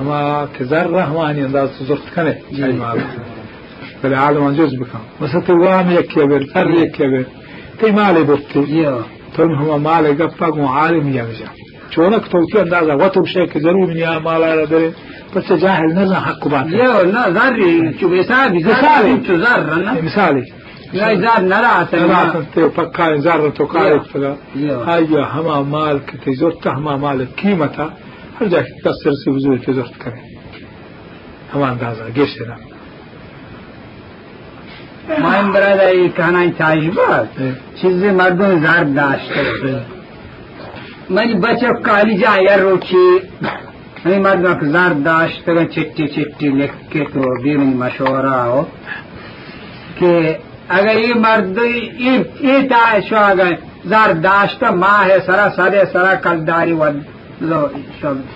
اما 0.00 0.46
تزر 0.58 0.86
رحمانی 0.86 1.40
انداز 1.40 1.78
تو 1.78 1.84
زخت 1.84 2.14
کنه 2.14 2.38
چای 2.56 2.72
مالا 2.72 3.02
بالعالم 4.02 4.44
عن 4.44 4.54
جزء 4.56 4.76
بكم. 4.78 4.98
وستوام 5.20 5.90
يكبر 5.90 6.44
فر 6.54 6.70
يكبر. 6.70 7.24
تي 7.80 7.92
مالي 7.92 8.22
بطي 8.22 8.60
يو 8.60 8.98
تم 9.36 9.52
هم 9.52 9.82
مالي 9.82 10.08
قفق 10.08 10.54
وعالم 10.56 11.08
يمجا 11.08 11.48
چونك 11.94 12.24
توتي 12.32 12.62
اندازة 12.62 12.94
وطب 12.96 13.26
شيء 13.26 13.62
ضرور 13.62 13.86
من 13.86 13.96
يا 13.96 14.18
مال 14.18 14.42
على 14.42 14.66
دره 14.66 14.92
بس 15.36 15.52
جاهل 15.52 15.94
نزا 15.94 16.20
حق 16.20 16.48
بات 16.48 16.66
يو 16.66 17.00
لا 17.00 17.28
ذري. 17.28 17.98
شو 18.00 18.08
بيسابي 18.08 18.58
مثالي. 18.64 19.26
شو 19.26 19.34
ذر 19.34 20.02
مثالي. 20.02 20.44
لا 20.92 21.14
ذر 21.14 21.40
نرات 21.40 21.88
ثلاثة 21.88 22.44
تي 22.54 22.70
فكاين 22.70 23.20
زارة 23.20 23.48
تقارب 23.48 24.02
فلا 24.02 24.36
هاي 24.86 25.06
هما 25.34 25.62
مال 25.62 26.06
كتي 26.06 26.34
زرت 26.34 26.66
هما 26.66 26.96
مال 26.96 27.36
قيمتها 27.36 27.94
هرجع 28.40 28.60
تكسر 28.60 29.12
سي 29.24 29.30
وزوي 29.30 29.58
تزرت 29.58 29.96
كره 30.02 30.22
هما 31.54 31.72
اندازة 31.72 32.04
قشنا 32.04 32.56
ما 32.56 32.71
مائم 35.08 35.50
برادر 35.52 35.94
یہ 35.94 36.08
کہنا 36.16 36.44
چاہیے 36.58 36.90
بات 36.90 37.38
چیزیں 37.80 38.12
مردوں 38.12 38.50
زار 38.62 38.84
داشت 38.96 39.64
میں 41.10 41.24
بچے 41.42 41.72
کالی 41.82 42.16
جا 42.18 42.34
یا 42.40 42.56
روچی 42.56 43.06
میں 44.04 44.18
مردوں 44.18 44.54
کو 44.54 44.66
زار 44.66 44.92
داشت 45.04 45.44
کریں 45.46 45.66
چٹی 45.66 46.06
چٹی 46.06 46.48
لکھ 46.58 46.76
کے 46.90 47.04
تو 47.12 47.34
بھی 47.42 47.56
میں 47.56 47.74
مشورہ 47.76 48.36
ہو 48.44 48.62
کہ 49.98 50.12
اگر 50.68 50.96
یہ 50.96 51.14
مرد 51.16 51.58
یہ 51.98 52.58
داعش 52.70 53.12
ہو 53.12 53.24
اگر 53.24 53.52
زار 53.88 54.12
داشت 54.22 54.64
ماں 54.74 54.98
ہے 55.04 55.18
سرا 55.26 55.48
سدے 55.56 55.84
سرا 55.92 56.14
کل 56.22 56.46
داری 56.46 56.72
و 56.72 56.88
لو 57.42 57.66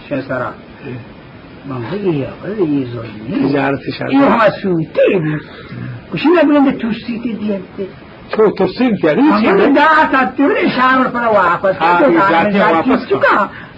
سرا۔ 0.09 0.51
ہاں۔ 1.69 1.95
یہ 1.97 2.27
ہمیں 4.25 4.49
سوتے 4.63 5.07
وشنو 6.15 6.35
يقولون 6.35 6.65
بالتوسيتي 6.65 7.33
ديالتي 7.33 7.89
تو 8.33 8.51
ترسيم 8.51 8.95
جريسي 9.03 9.51
أنا 9.51 9.67
دا 9.67 10.23
أتدور 10.23 10.55
إشارة 10.67 11.09
فلا 11.09 11.29
واقف 11.29 11.83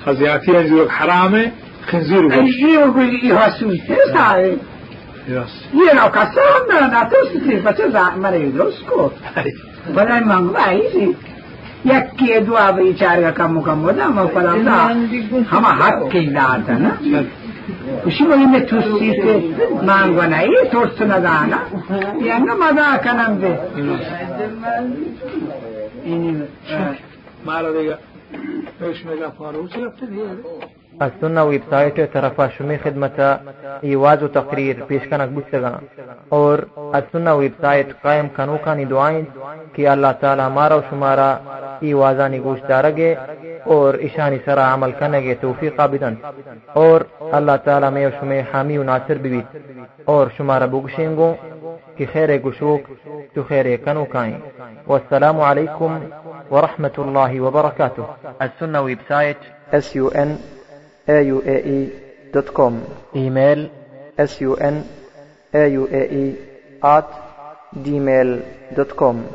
خزياتي 0.06 0.50
ينزل 0.54 0.90
حرامي 0.90 1.52
خنزير 1.86 2.24
وش 2.24 2.32
أجي 2.32 2.76
وقول 2.76 3.08
إيهاسوي 3.22 3.78
تسعي 3.78 4.56
یه 5.28 5.94
را 5.94 6.08
کسا 6.08 6.40
هم 6.40 6.80
نه 6.80 7.04
نتوستی 7.04 7.56
بچه 7.56 7.88
زحمه 7.88 8.30
رو 8.30 8.50
درست 8.50 8.82
کن 8.82 9.10
بلای 9.96 10.20
من 10.20 10.46
وعیزی 10.46 11.16
یکی 11.84 12.40
دو 12.40 12.56
آبری 12.56 12.94
چاری 12.94 13.32
کم 13.32 13.62
کم 13.62 13.82
بودم 13.82 14.18
و 14.18 14.26
فلا 14.26 14.50
همه 15.50 15.68
حقی 15.68 16.26
دارتا 16.26 16.72
نه؟ 16.72 16.92
دعا 17.67 17.91
نا 17.91 18.01
اسی 18.05 18.23
وقت 18.23 18.47
میں 18.51 18.59
توسی 18.59 19.12
سے 19.21 19.38
مانگو 19.83 20.21
نہیں 20.21 20.71
توست 20.71 21.01
نہ 21.01 21.13
دانا 21.13 21.63
یا 22.15 22.38
السنة 31.00 31.42
ویب 31.44 31.62
سائٹ 31.70 32.00
طرفا 32.12 32.46
شمی 32.48 32.76
خدمت 32.82 33.20
ایواز 33.80 34.22
و 34.22 34.28
تقریر 34.28 34.82
پیشکنک 34.87 35.30
بستگا 35.37 35.72
اور 36.28 36.58
السنة 36.76 37.34
ویب 37.34 37.52
سائٹ 37.61 37.92
قائم 38.02 38.28
کنوکانی 38.37 38.84
دعائیں 38.84 39.22
کہ 39.74 39.88
اللہ 39.88 40.12
تعالی 40.20 40.42
ہمارا 40.42 40.74
و 40.74 40.80
شمارا 40.90 41.30
ایوازانی 41.80 42.38
گوش 42.44 42.58
دارگے 42.68 43.14
اور 43.74 43.94
اشانی 44.06 44.38
سرا 44.44 44.72
عمل 44.74 44.92
کنگے 44.98 45.34
توفیق 45.40 45.80
بدن 45.80 46.14
اور 46.82 47.00
اللہ 47.38 47.56
تعالی 47.64 47.90
میں 47.94 48.06
و 48.06 48.11
شمی 48.20 48.40
حامی 48.52 48.78
و 48.78 48.82
ناصر 48.82 49.18
بیت 49.22 49.56
اور 50.04 50.26
شمارا 50.37 50.66
بگشنگو 50.66 51.32
کہ 51.96 52.06
خیر 52.12 52.37
گشوک 52.38 52.92
تو 53.34 53.42
خیر 53.48 53.76
کنوکائیں. 53.84 54.38
والسلام 54.87 55.40
علیکم 55.40 55.98
ورحمة 56.50 56.96
الله 56.98 57.40
وبركاته 57.40 58.04
السنة 58.40 58.80
website 58.80 59.40
s 59.72 59.96
u 61.08 61.10
n 61.10 61.14
a 61.16 61.18
u 61.34 61.38
a 61.54 61.56
e 61.76 61.78
dot 62.34 62.48
com 62.48 62.82
email 63.16 63.61
s 64.18 64.32
u 64.42 64.52
n 64.74 64.76
a 65.54 65.64
u 65.80 65.82
a 66.00 66.02
e 66.22 66.24
at 66.82 67.08
gmail 67.84 68.30
dot 68.76 68.92
com 68.92 69.26